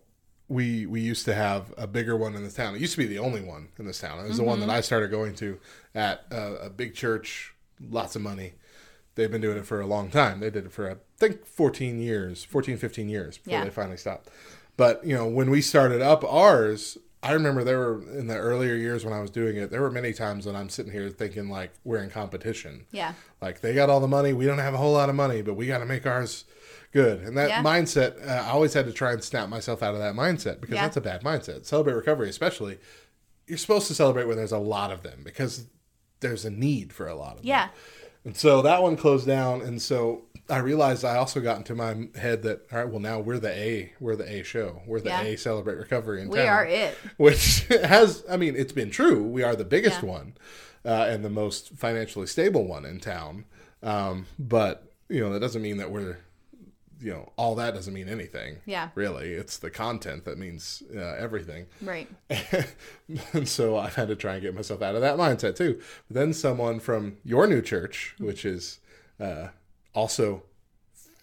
[0.47, 2.75] we we used to have a bigger one in this town.
[2.75, 4.19] It used to be the only one in this town.
[4.23, 5.59] It was the one that I started going to
[5.93, 7.53] at a, a big church,
[7.89, 8.53] lots of money.
[9.13, 10.39] They've been doing it for a long time.
[10.39, 13.63] They did it for I think 14 years, 14 15 years before Yeah.
[13.65, 14.29] they finally stopped.
[14.79, 18.75] But, you know, when we started up ours, I remember there were in the earlier
[18.75, 21.49] years when I was doing it, there were many times when I'm sitting here thinking
[21.49, 22.85] like we're in competition.
[22.89, 23.11] Yeah.
[23.41, 25.55] Like they got all the money, we don't have a whole lot of money, but
[25.55, 26.45] we got to make ours
[26.93, 27.19] good.
[27.23, 27.61] And that Yeah.
[27.61, 30.75] mindset, uh, I always had to try and snap myself out of that mindset because
[30.75, 30.83] Yeah.
[30.83, 31.65] that's a bad mindset.
[31.65, 32.77] Celebrate recovery, especially.
[33.47, 35.65] You're supposed to celebrate when there's a lot of them because
[36.21, 37.47] there's a need for a lot of them.
[37.47, 37.67] Yeah.
[38.23, 42.07] And so that one closed down, and so I realized I also got into my
[42.19, 45.09] head that all right, well now we're the A, we're the A show, we're the
[45.09, 45.21] Yeah.
[45.21, 46.47] A Celebrate Recovery in We town.
[46.47, 46.95] are it.
[47.17, 49.23] which has I mean it's been true.
[49.23, 50.09] We are the biggest Yeah.
[50.09, 50.33] one
[50.85, 53.45] uh, and the most financially stable one in town.
[53.83, 56.17] Um, but you know that doesn't mean that we're
[57.01, 58.57] you know all that doesn't mean anything.
[58.65, 58.89] Yeah.
[58.95, 61.67] really, it's the content that means uh, everything.
[61.81, 62.09] Right.
[63.33, 65.79] and so I've had to try and get myself out of that mindset too.
[66.07, 68.79] But then someone from your new church, which is
[69.19, 69.49] uh,
[69.93, 70.43] also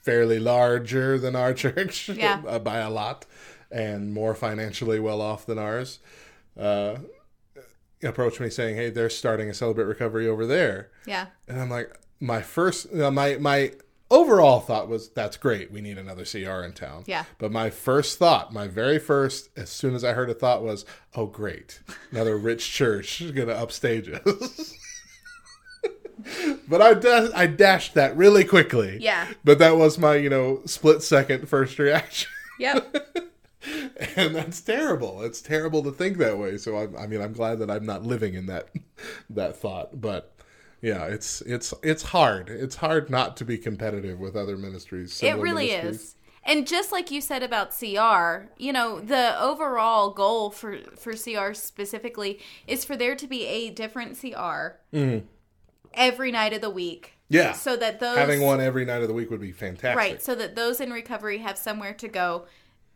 [0.03, 2.43] fairly larger than our church Yeah.
[2.47, 3.27] uh, by a lot
[3.71, 5.99] and more financially well off than ours,
[6.59, 6.97] uh,
[8.03, 11.27] approached me saying, "Hey, they're starting a Celebrate Recovery over there." Yeah.
[11.49, 13.73] And I'm like, my first, my my
[14.09, 15.73] overall thought was, that's great.
[15.73, 17.03] We need another CR in town.
[17.07, 17.25] Yeah.
[17.39, 20.85] But my first thought, my very first, as soon as I heard a thought was,
[21.17, 21.81] oh great,
[22.13, 24.73] another rich church is gonna upstage us.
[26.69, 28.99] but I da- I dashed that really quickly.
[29.01, 29.29] Yeah.
[29.45, 32.31] But that was my you know split second first reaction.
[32.59, 33.07] Yep.
[34.17, 35.23] and that's terrible.
[35.23, 36.57] It's terrible to think that way.
[36.57, 38.69] So I, I mean, I'm glad that I'm not living in that
[39.31, 40.01] that thought.
[40.01, 40.33] But
[40.83, 42.49] yeah, it's it's it's hard.
[42.49, 45.23] It's hard not to be competitive with other ministries.
[45.23, 46.01] It really ministries.
[46.01, 46.13] is.
[46.49, 51.53] And just like you said about CR, you know, the overall goal for for CR
[51.55, 52.39] specifically
[52.69, 55.25] is for there to be a different CR Mhm.
[55.97, 57.15] Every night of the week.
[57.29, 57.53] Yeah.
[57.53, 59.97] So that those having one every night of the week would be fantastic.
[59.97, 62.45] right, so that those in recovery have somewhere to go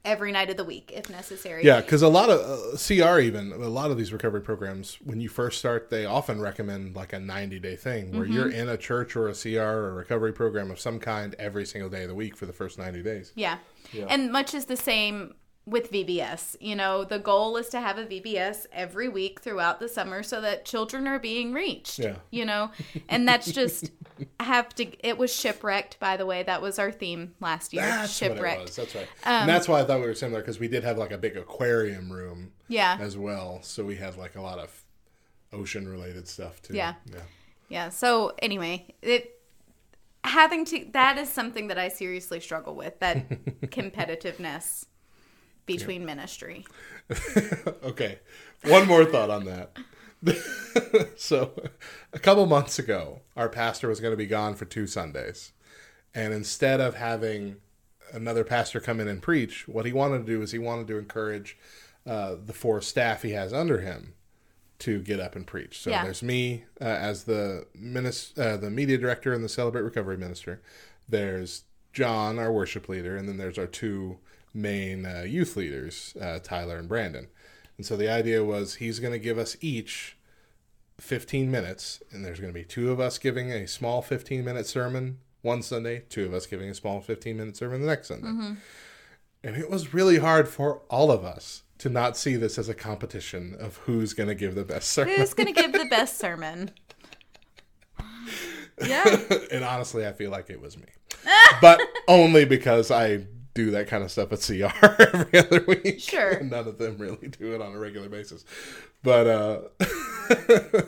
[0.05, 1.63] every night of the week if necessary.
[1.65, 5.21] Yeah, because a lot of uh, CR, even a lot of these recovery programs, when
[5.21, 8.33] you first start, they often recommend like a 90 day thing where Mhm.
[8.33, 11.67] you're in a church or a CR or a recovery program of some kind every
[11.67, 13.33] single day of the week for the first 90 days.
[13.35, 13.59] Yeah.
[13.93, 14.07] Yeah.
[14.09, 15.35] And much is the same
[15.67, 16.57] with VBS.
[16.61, 20.41] You know, the goal is to have a VBS every week throughout the summer so
[20.41, 21.99] that children are being reached.
[21.99, 22.17] Yeah.
[22.31, 22.71] You know,
[23.09, 23.91] and that's just
[24.41, 26.43] have to it was shipwrecked by the way.
[26.43, 27.83] That was our theme last year.
[27.83, 28.41] That's shipwrecked.
[28.43, 28.77] what it was.
[28.77, 29.09] That's right.
[29.25, 31.19] Um, and that's why I thought we were similar because we did have like a
[31.19, 32.53] big aquarium room.
[32.69, 32.99] Yeah.
[33.01, 34.85] As well, so we had like a lot of
[35.53, 36.75] ocean related stuff too.
[36.75, 36.95] Yeah.
[37.13, 37.21] Yeah.
[37.69, 37.89] Yeah.
[37.89, 39.41] So anyway, it
[40.25, 43.29] having to that is something that I seriously struggle with, that
[43.63, 44.87] competitiveness
[45.79, 46.67] between ministry.
[47.85, 48.19] okay.
[48.65, 49.77] One more thought on that.
[51.17, 51.53] so,
[52.13, 55.53] a couple months ago, our pastor was going to be gone for two Sundays.
[56.15, 57.57] And instead of having
[58.13, 60.99] another pastor come in and preach, what he wanted to do is he wanted to
[60.99, 61.57] encourage
[62.07, 64.15] uh, the four staff he has under him
[64.81, 65.81] to get up and preach.
[65.81, 66.05] So Yeah.
[66.05, 70.61] there's me uh, as the minis- uh, the media director and the Celebrate Recovery minister.
[71.09, 74.19] There's John, our worship leader, and then there's our two
[74.55, 77.29] main uh, youth leaders, uh, Tyler and Brandon.
[77.77, 80.17] And so the idea was he's going to give us each
[80.99, 84.67] 15 minutes, and there's going to be two of us giving a small 15 minute
[84.67, 88.29] sermon one Sunday, two of us giving a small 15 minute sermon the next Sunday.
[88.29, 88.57] Mhm.
[89.43, 92.75] And it was really hard for all of us to not see this as a
[92.75, 95.15] competition of who's going to give the best sermon.
[95.17, 96.73] Who's going to give the best sermon?
[98.87, 99.05] Yeah.
[99.53, 100.87] and honestly, I feel like it was me.
[101.61, 106.01] but only because I do that kind of stuff at CR every other week.
[106.01, 106.31] Sure.
[106.31, 108.45] And none of them really do it on a regular basis.
[109.03, 109.61] But uh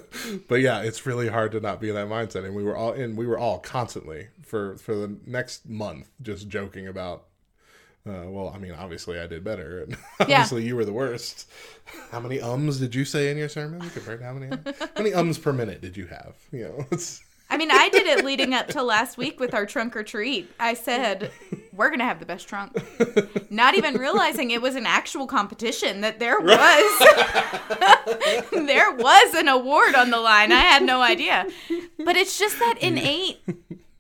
[0.49, 2.45] but yeah, it's really hard to not be in that mindset.
[2.45, 6.49] And we were all in we were all constantly for for the next month just
[6.49, 7.25] joking about
[8.05, 11.49] uh, well, I mean, obviously I did better, and obviously you were the worst.
[12.11, 14.49] How many ums did you say in your sermon compared to how many?
[14.49, 16.35] How many ums per minute did you have?
[16.51, 17.23] You know, it's
[17.53, 20.51] I mean, I did it leading up to last week with our trunk or treat.
[20.59, 21.31] I said,
[21.75, 22.73] we're going to have the best trunk.
[23.51, 26.99] Not even realizing it was an actual competition, that there was
[28.53, 30.51] there was an award on the line.
[30.51, 31.47] I had no idea.
[31.99, 33.41] But it's just that innate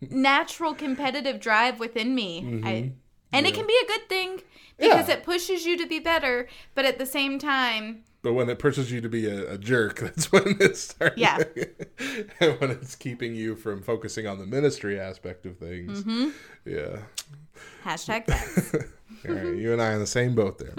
[0.00, 2.38] natural competitive drive within me.
[2.64, 2.92] I, Mhm.
[3.32, 4.40] and it can be a good thing
[4.78, 5.14] because Yeah.
[5.16, 8.92] it pushes you to be better, but at the same time, But when it pushes
[8.92, 11.16] you to be a, a jerk, that's when it starts.
[11.18, 11.38] Yeah.
[12.40, 16.04] and when it's keeping you from focusing on the ministry aspect of things.
[16.04, 16.32] Mhm.
[16.64, 16.98] Yeah.
[17.84, 18.74] hashtag facts.
[19.28, 20.74] All right, you and I in the same boat there.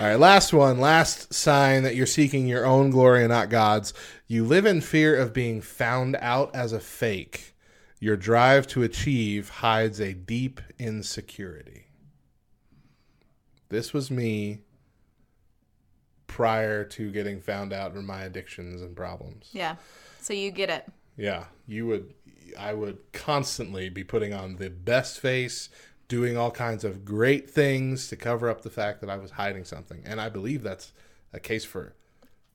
[0.00, 3.92] All right, last one, last sign that you're seeking your own glory and not God's.
[4.26, 7.54] You live in fear of being found out as a fake.
[8.00, 11.86] Your drive to achieve hides a deep insecurity.
[13.68, 14.62] This was me
[16.32, 19.50] prior to getting found out in my addictions and problems.
[19.52, 19.76] yeah.
[20.20, 20.86] So you get it.
[21.16, 22.14] Yeah, you would.
[22.58, 25.68] I would constantly be putting on the best face,
[26.08, 29.64] doing all kinds of great things to cover up the fact that I was hiding
[29.64, 30.92] something, and I believe that's
[31.34, 31.94] a case for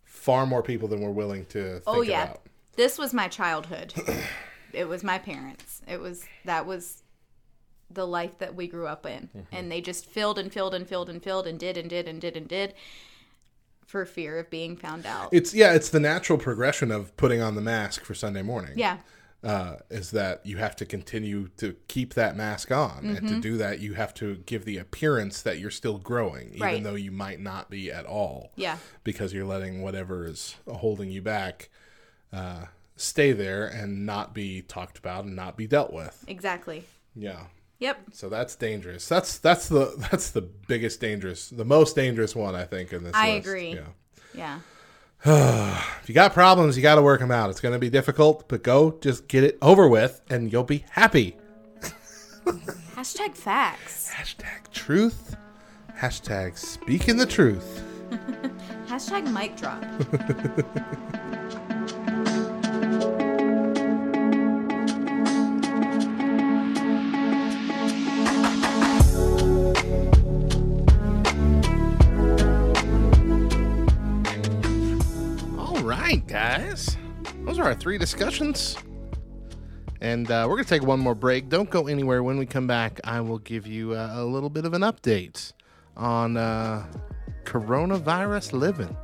[0.05, 2.23] far more people than we're willing to think Oh, yeah.
[2.23, 2.41] about.
[2.77, 3.93] this was my childhood.
[4.73, 5.81] it was my parents.
[5.87, 7.03] It was that was
[7.89, 9.55] the life that we grew up in, Mm-hmm.
[9.55, 12.19] and they just filled and filled and filled and filled and did and did and
[12.21, 12.73] did and did
[13.87, 15.29] for fear of being found out.
[15.31, 18.73] It's yeah, it's the natural progression of putting on the mask for Sunday morning.
[18.75, 18.97] Yeah.
[19.43, 23.41] Uh, is that you have to continue to keep that mask on, and to Mhm.
[23.41, 26.83] do that, you have to give the appearance that you're still growing, even Right.
[26.83, 28.51] though you might not be at all.
[28.55, 28.77] Yeah.
[29.03, 31.69] because you're letting whatever is holding you back
[32.33, 32.65] uh,
[32.97, 36.25] stay there and not be talked about and not be dealt with.
[36.27, 36.83] Exactly.
[37.15, 37.45] Yeah.
[37.79, 37.97] Yep.
[38.11, 39.07] So that's dangerous.
[39.07, 43.13] That's that's the that's the biggest dangerous, the most dangerous one I think in this.
[43.15, 43.47] I list.
[43.47, 43.73] agree.
[43.73, 43.87] Yeah.
[44.33, 44.59] Yeah.
[46.01, 47.49] if you got problems, you got to work them out.
[47.49, 50.85] It's going to be difficult, but go just get it over with, and you'll be
[50.91, 51.35] happy.
[52.95, 54.11] Hashtag facts.
[54.13, 55.35] Hashtag truth.
[55.97, 57.83] Hashtag speaking the truth.
[58.87, 59.83] Hashtag mic drop.
[77.67, 78.77] Our three discussions.
[79.99, 81.49] And uh, we're going to take one more break.
[81.49, 82.23] Don't go anywhere.
[82.23, 85.51] When we come back, I will give you uh, a little bit of an update
[85.97, 86.85] on uh,
[87.43, 88.95] coronavirus living.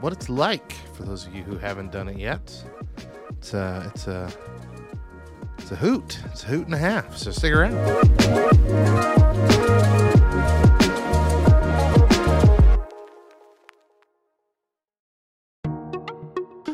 [0.00, 2.64] What it's like for those of you who haven't done it yet.
[3.30, 4.32] It's a, it's a,
[5.58, 6.20] it's a hoot.
[6.26, 7.16] It's a hoot and a half.
[7.16, 7.74] So stick around.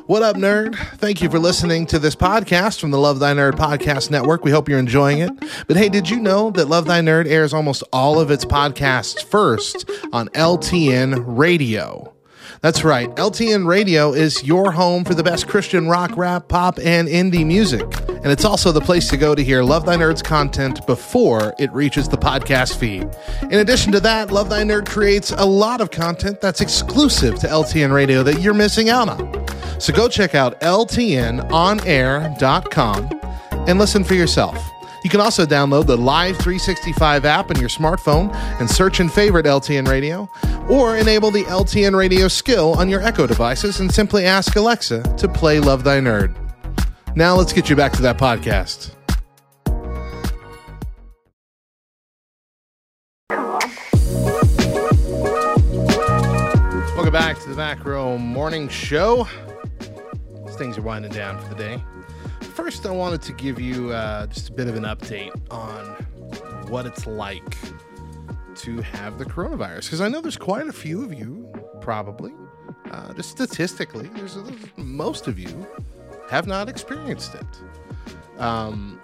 [0.07, 0.77] What up, nerd?
[0.99, 4.45] Thank you for listening to this podcast from the Love Thy Nerd Podcast Network.
[4.45, 5.33] We hope you're enjoying it.
[5.67, 9.25] But hey, did you know that Love Thy Nerd airs almost all of its podcasts
[9.25, 12.16] first on LTN Radio?
[12.67, 13.09] That's right.
[13.15, 17.85] LTN Radio is your home for the best Christian rock, rap, pop, and indie music.
[18.09, 21.71] And it's also the place to go to hear Love Thy Nerd's content before it
[21.71, 23.09] reaches the podcast feed.
[23.53, 27.47] In addition to that, Love Thy Nerd creates a lot of content that's exclusive to
[27.47, 29.47] LTN Radio that you're missing out on.
[29.81, 31.51] So go check out ltnonair.com
[33.69, 34.59] and listen for yourself.
[35.07, 39.47] You can also download the Live 365 app on your smartphone and search and favorite
[39.47, 40.29] LTN Radio,
[40.69, 45.29] or enable the LTN Radio skill on your Echo devices and simply ask Alexa to
[45.29, 46.35] play Love Thy Nerd.
[47.15, 48.91] Now let's get you back to that podcast.
[56.97, 59.29] Welcome back to the Back Row Morning Show.
[60.47, 61.81] These things are winding down for the day.
[62.57, 65.85] First, I wanted to give you uh, just a bit of an update on
[66.71, 67.55] what it's like
[68.55, 69.85] to have the coronavirus.
[69.85, 71.53] Because I know there's quite a few of you,
[71.83, 72.33] probably,
[72.91, 74.39] uh, just statistically, there's,
[74.77, 75.67] most of you
[76.31, 78.41] have not experienced it.
[78.41, 79.03] Um,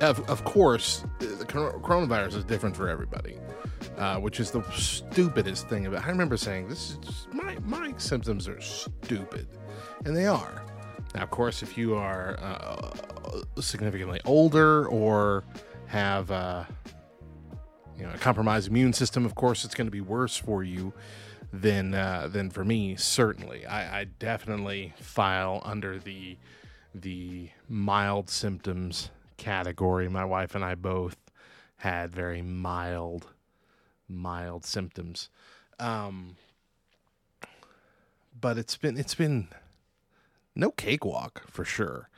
[0.00, 3.36] of, of course, the coronavirus is different for everybody,
[3.98, 6.06] uh, which is the stupidest thing about.
[6.06, 9.46] I remember saying this is just, my my symptoms are stupid,
[10.04, 10.64] and they are.
[11.14, 12.90] Now, of course, if you are uh,
[13.60, 15.44] significantly older or
[15.86, 16.64] have uh,
[17.96, 20.92] you know a compromised immune system, of course, it's going to be worse for you
[21.52, 22.96] than uh, than for me.
[22.96, 26.36] Certainly, I, I definitely file under the
[26.94, 30.08] the mild symptoms category.
[30.08, 31.16] My wife and I both
[31.78, 33.28] had very mild,
[34.08, 35.30] mild symptoms.
[35.78, 36.36] Um,
[38.38, 39.48] but it's been it's been
[40.58, 42.10] no cakewalk for sure.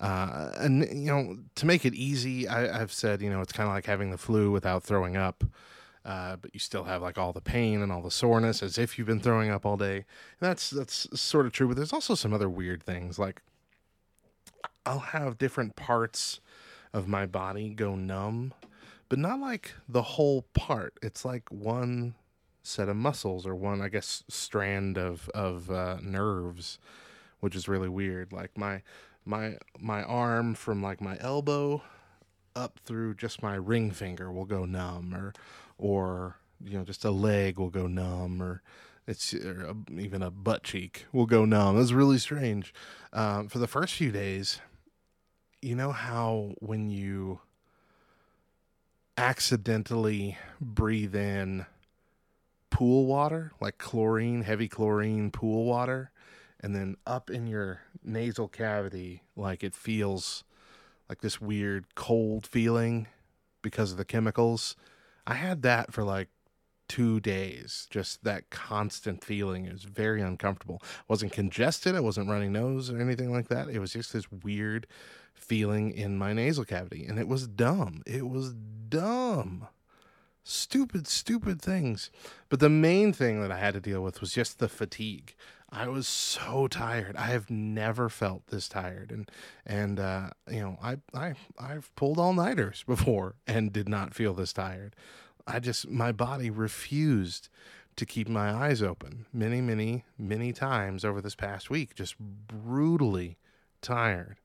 [0.00, 3.68] Uh, and you know, to make it easy, I, I've said you know it's kind
[3.68, 5.42] of like having the flu without throwing up.
[6.04, 8.96] Uh, but you still have like all the pain and all the soreness as if
[8.96, 9.96] you've been throwing up all day.
[9.96, 10.04] And
[10.40, 11.66] that's that's sort of true.
[11.66, 13.42] But there's also some other weird things like
[14.86, 16.40] I'll have different parts
[16.92, 18.54] of my body go numb,
[19.08, 20.94] but not like the whole part.
[21.02, 22.14] It's like one
[22.62, 26.78] set of muscles or one, I guess, strand of of uh, nerves,
[27.40, 28.32] which is really weird.
[28.32, 28.82] Like my
[29.24, 31.82] my my arm from like my elbow
[32.56, 35.32] up through just my ring finger will go numb, or
[35.78, 38.62] or you know just a leg will go numb, or
[39.06, 41.80] it's or a, even a butt cheek will go numb.
[41.80, 42.74] It's really strange.
[43.12, 44.60] Um, for the first few days,
[45.62, 47.40] you know how when you
[49.16, 51.66] accidentally breathe in
[52.70, 56.10] pool water, like chlorine, heavy chlorine pool water,
[56.60, 60.44] and then up in your nasal cavity, like it feels
[61.08, 63.06] like this weird cold feeling
[63.62, 64.76] because of the chemicals.
[65.26, 66.28] I had that for like
[66.88, 67.86] two days.
[67.90, 69.66] Just that constant feeling.
[69.66, 70.82] It was very uncomfortable.
[71.06, 71.94] wasn't congested.
[71.94, 73.68] I wasn't running nose or anything like that.
[73.68, 74.86] It was just this weird
[75.34, 77.04] feeling in my nasal cavity.
[77.06, 78.02] And it was dumb.
[78.06, 78.54] It was
[78.88, 79.68] dumb.
[80.42, 82.10] Stupid, stupid things.
[82.48, 85.34] But the main thing that I had to deal with was just the fatigue.
[85.70, 87.14] I was so tired.
[87.16, 89.30] I have never felt this tired, and
[89.66, 94.32] and uh, you know I I I've pulled all nighters before and did not feel
[94.34, 94.96] this tired.
[95.46, 97.48] I just my body refused
[97.96, 101.94] to keep my eyes open many many many times over this past week.
[101.94, 103.36] Just brutally
[103.82, 104.38] tired.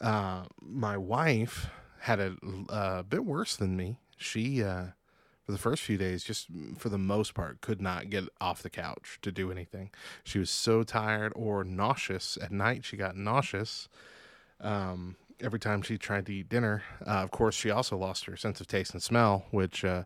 [0.00, 1.70] Uh, my wife
[2.00, 2.36] had a,
[2.68, 3.98] a bit worse than me.
[4.16, 4.86] She uh,
[5.50, 6.46] for the first few days, just
[6.78, 9.90] for the most part, could not get off the couch to do anything.
[10.22, 12.84] She was so tired or nauseous at night.
[12.84, 13.88] She got nauseous
[14.60, 16.84] um, every time she tried to eat dinner.
[17.04, 20.04] Uh, of course, she also lost her sense of taste and smell, which uh,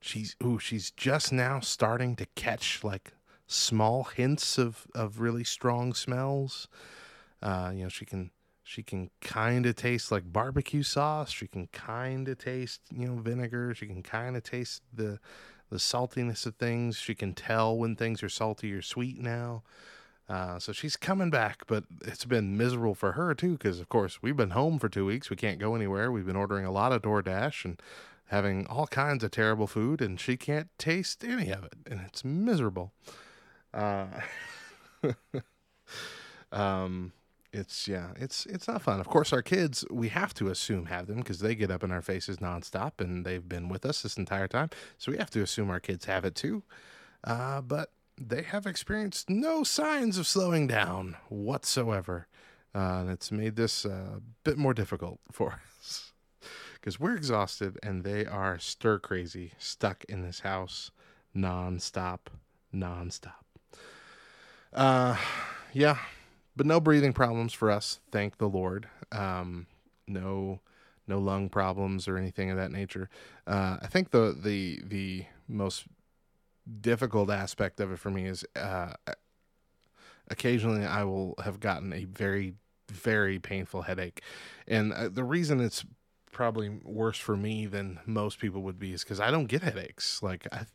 [0.00, 3.12] she's ooh, she's just now starting to catch like
[3.46, 6.68] small hints of of really strong smells.
[7.42, 8.30] Uh, you know, she can
[8.66, 11.30] she can kind of taste like barbecue sauce.
[11.30, 13.72] She can kind of taste, you know, vinegar.
[13.76, 15.20] She can kind of taste the
[15.70, 16.96] the saltiness of things.
[16.96, 19.62] She can tell when things are salty or sweet now.
[20.28, 24.20] Uh, so she's coming back, but it's been miserable for her too, because of course
[24.20, 25.30] we've been home for two weeks.
[25.30, 26.10] We can't go anywhere.
[26.10, 27.80] We've been ordering a lot of DoorDash and
[28.26, 32.24] having all kinds of terrible food, and she can't taste any of it, and it's
[32.24, 32.92] miserable.
[33.72, 34.06] Uh,
[36.50, 37.12] um,
[37.56, 39.00] it's yeah, it's it's not fun.
[39.00, 41.90] Of course, our kids we have to assume have them because they get up in
[41.90, 44.70] our faces nonstop and they've been with us this entire time.
[44.98, 46.62] So we have to assume our kids have it too.
[47.24, 52.28] Uh, but they have experienced no signs of slowing down whatsoever,
[52.74, 56.12] uh, and it's made this a uh, bit more difficult for us
[56.74, 60.90] because we're exhausted and they are stir crazy, stuck in this house
[61.34, 62.20] nonstop,
[62.74, 63.32] nonstop.
[64.72, 65.16] Uh,
[65.72, 65.98] yeah,
[66.56, 68.88] but no breathing problems for us, thank the Lord.
[69.12, 69.66] Um,
[70.08, 70.60] no,
[71.06, 73.08] no lung problems or anything of that nature.
[73.46, 75.84] Uh, I think the the the most
[76.80, 78.94] difficult aspect of it for me is uh,
[80.28, 82.54] occasionally I will have gotten a very
[82.90, 84.22] very painful headache,
[84.66, 85.84] and uh, the reason it's
[86.32, 90.22] probably worse for me than most people would be is because I don't get headaches.
[90.22, 90.66] Like I,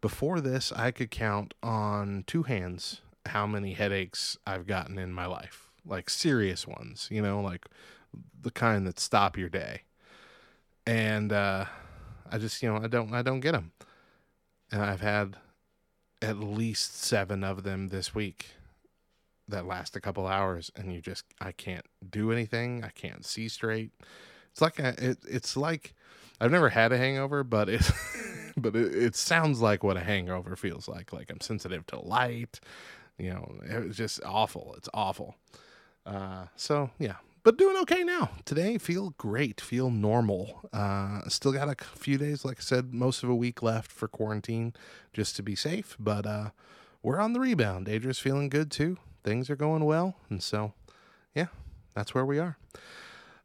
[0.00, 5.26] before this, I could count on two hands how many headaches I've gotten in my
[5.26, 7.66] life, like serious ones, you know, like
[8.40, 9.82] the kind that stop your day.
[10.86, 11.66] And uh,
[12.30, 13.72] I just, you know, I don't, I don't get them.
[14.70, 15.36] And I've had
[16.22, 18.56] at least seven of them this week
[19.48, 22.82] that last a couple hours, and you just, I can't do anything.
[22.82, 23.92] I can't see straight.
[24.50, 25.94] It's like a, it, it's like
[26.40, 27.90] I've never had a hangover, but it,
[28.56, 31.12] but it, it sounds like what a hangover feels like.
[31.12, 32.60] Like I'm sensitive to light
[33.18, 34.74] you know, it was just awful.
[34.76, 35.36] It's awful.
[36.04, 38.30] Uh, so yeah, but doing okay now.
[38.44, 40.68] Today, feel great, feel normal.
[40.72, 44.08] Uh, still got a few days, like I said, most of a week left for
[44.08, 44.74] quarantine,
[45.12, 45.96] just to be safe.
[45.98, 46.50] But uh,
[47.02, 47.88] we're on the rebound.
[47.88, 48.98] Adria's feeling good too.
[49.24, 50.72] Things are going well, and so
[51.34, 51.46] yeah,
[51.94, 52.58] that's where we are.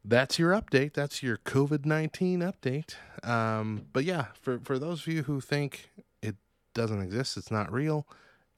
[0.04, 0.94] That's your update.
[0.94, 2.96] That's your COVID nineteen update.
[3.24, 5.92] Um, but yeah, for for those of you who think
[6.24, 6.36] it
[6.74, 8.08] doesn't exist, it's not real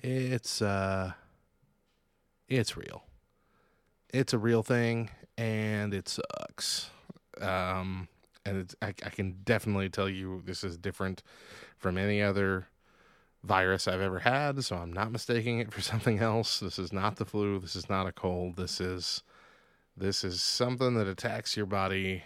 [0.04, 1.14] it's uh
[2.48, 3.04] it's real.
[4.14, 6.90] It's a real thing and it sucks.
[7.42, 8.08] Um
[8.46, 11.24] and it's, I, I can definitely tell you this is different
[11.78, 12.68] from any other
[13.44, 16.60] virus I've ever had, so I'm not mistaking it for something else.
[16.60, 18.56] This is not the flu, this is not a cold.
[18.56, 19.24] This is
[19.96, 22.24] this is something that attacks your body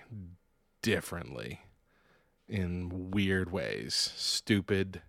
[0.82, 1.60] differently
[2.48, 5.02] in weird ways, stupid,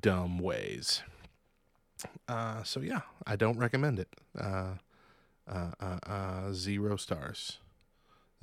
[0.00, 1.02] dumb ways.
[2.28, 4.08] Uh, so yeah, I don't recommend it.
[4.38, 4.74] Uh,
[5.48, 7.58] uh, uh, uh, zero stars,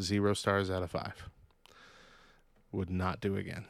[0.02, 1.30] zero stars out of five.
[2.72, 3.66] Would not do again.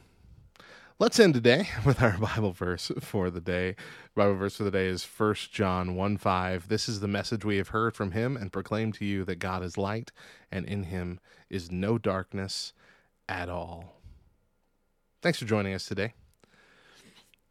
[0.99, 3.75] Let's end today with our Bible verse for the day.
[4.15, 6.67] Bible verse for the day is 1 John 1 5.
[6.67, 9.63] This is the message we have heard from him and proclaim to you that God
[9.63, 10.11] is light,
[10.51, 11.19] and in him
[11.49, 12.73] is no darkness
[13.29, 13.93] at all.
[15.21, 16.13] Thanks for joining us today.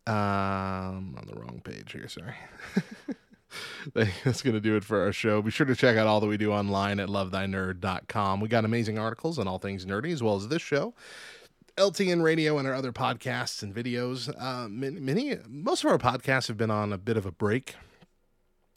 [0.06, 2.08] Um, on the wrong page here.
[2.08, 2.34] Sorry.
[3.94, 5.42] That's going to do it for our show.
[5.42, 8.40] Be sure to check out all that we do online at lovethynerd.com.
[8.40, 10.94] We got amazing articles on all things nerdy, as well as this show.
[11.76, 14.32] LTN Radio and our other podcasts and videos.
[14.40, 17.74] Uh, many, many, most of our podcasts have been on a bit of a break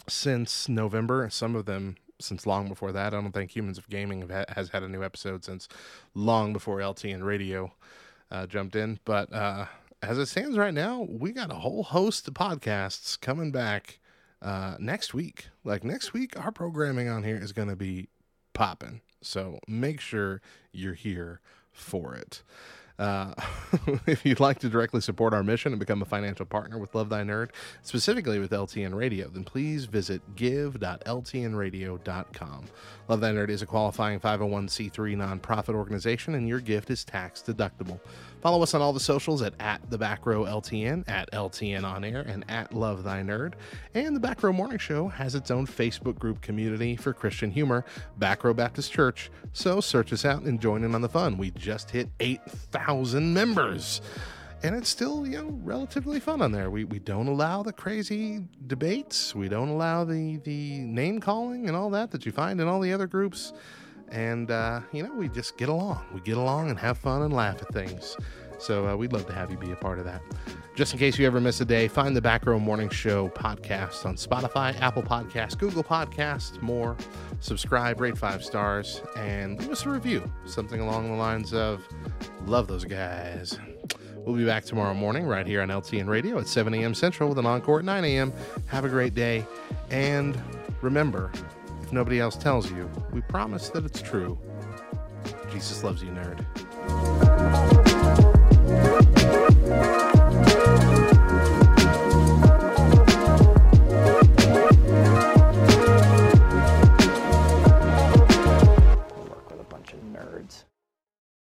[0.08, 1.30] since November.
[1.32, 3.14] Some of them since long before that.
[3.14, 5.68] I don't think Humans of Gaming ha- has had a new episode since
[6.14, 7.72] long before LTN Radio
[8.32, 9.00] uh, jumped in.
[9.06, 9.68] But uh,
[10.02, 14.00] as it stands right now, we got a whole host of podcasts coming back
[14.42, 15.48] uh, next week.
[15.64, 18.08] Like next week, our programming on here is going to be
[18.54, 19.02] popping.
[19.22, 22.44] So make sure you're here for it.
[23.00, 23.34] Uh,
[24.06, 27.08] if you'd like to directly support our mission and become a financial partner with Love
[27.08, 27.52] Thy Nerd,
[27.82, 32.66] specifically with LTN Radio, then please visit give.ltnradio.com.
[33.08, 38.02] Love Thy Nerd is a qualifying 501c3 nonprofit organization, and your gift is tax deductible.
[38.42, 42.04] Follow us on all the socials at, at the back row LTN, at LTN on
[42.04, 43.54] air, and at Love Thy Nerd.
[43.94, 47.86] And the Back Row Morning Show has its own Facebook group community for Christian humor,
[48.18, 49.32] Back Row Baptist Church.
[49.54, 51.38] So search us out and join in on the fun.
[51.38, 52.89] We just hit 8,000
[53.34, 54.02] members.
[54.62, 56.70] And it's still, you know, relatively fun on there.
[56.70, 59.34] We, we don't allow the crazy debates.
[59.34, 62.82] We don't allow the, the name calling and all that that you find in all
[62.82, 63.54] the other groups
[64.12, 67.34] and uh, you know we just get along we get along and have fun and
[67.34, 68.18] laugh at things
[68.58, 70.22] so uh, we'd love to have you be a part of that
[70.80, 74.06] just in case you ever miss a day find the back row morning show podcast
[74.06, 76.96] on spotify apple podcast google podcast more
[77.42, 81.86] subscribe rate five stars and leave us a review something along the lines of
[82.46, 83.60] love those guys
[84.26, 86.94] We'll be back tomorrow morning right here on LTN Radio at 7 a.m.
[86.94, 88.34] Central with an encore at 9 a.m.
[88.68, 89.48] Have a great day.
[89.90, 90.40] And
[90.82, 91.32] remember,
[91.82, 94.38] if nobody else tells you, we promise that it's true.
[95.52, 97.49] Jesus loves you, nerd.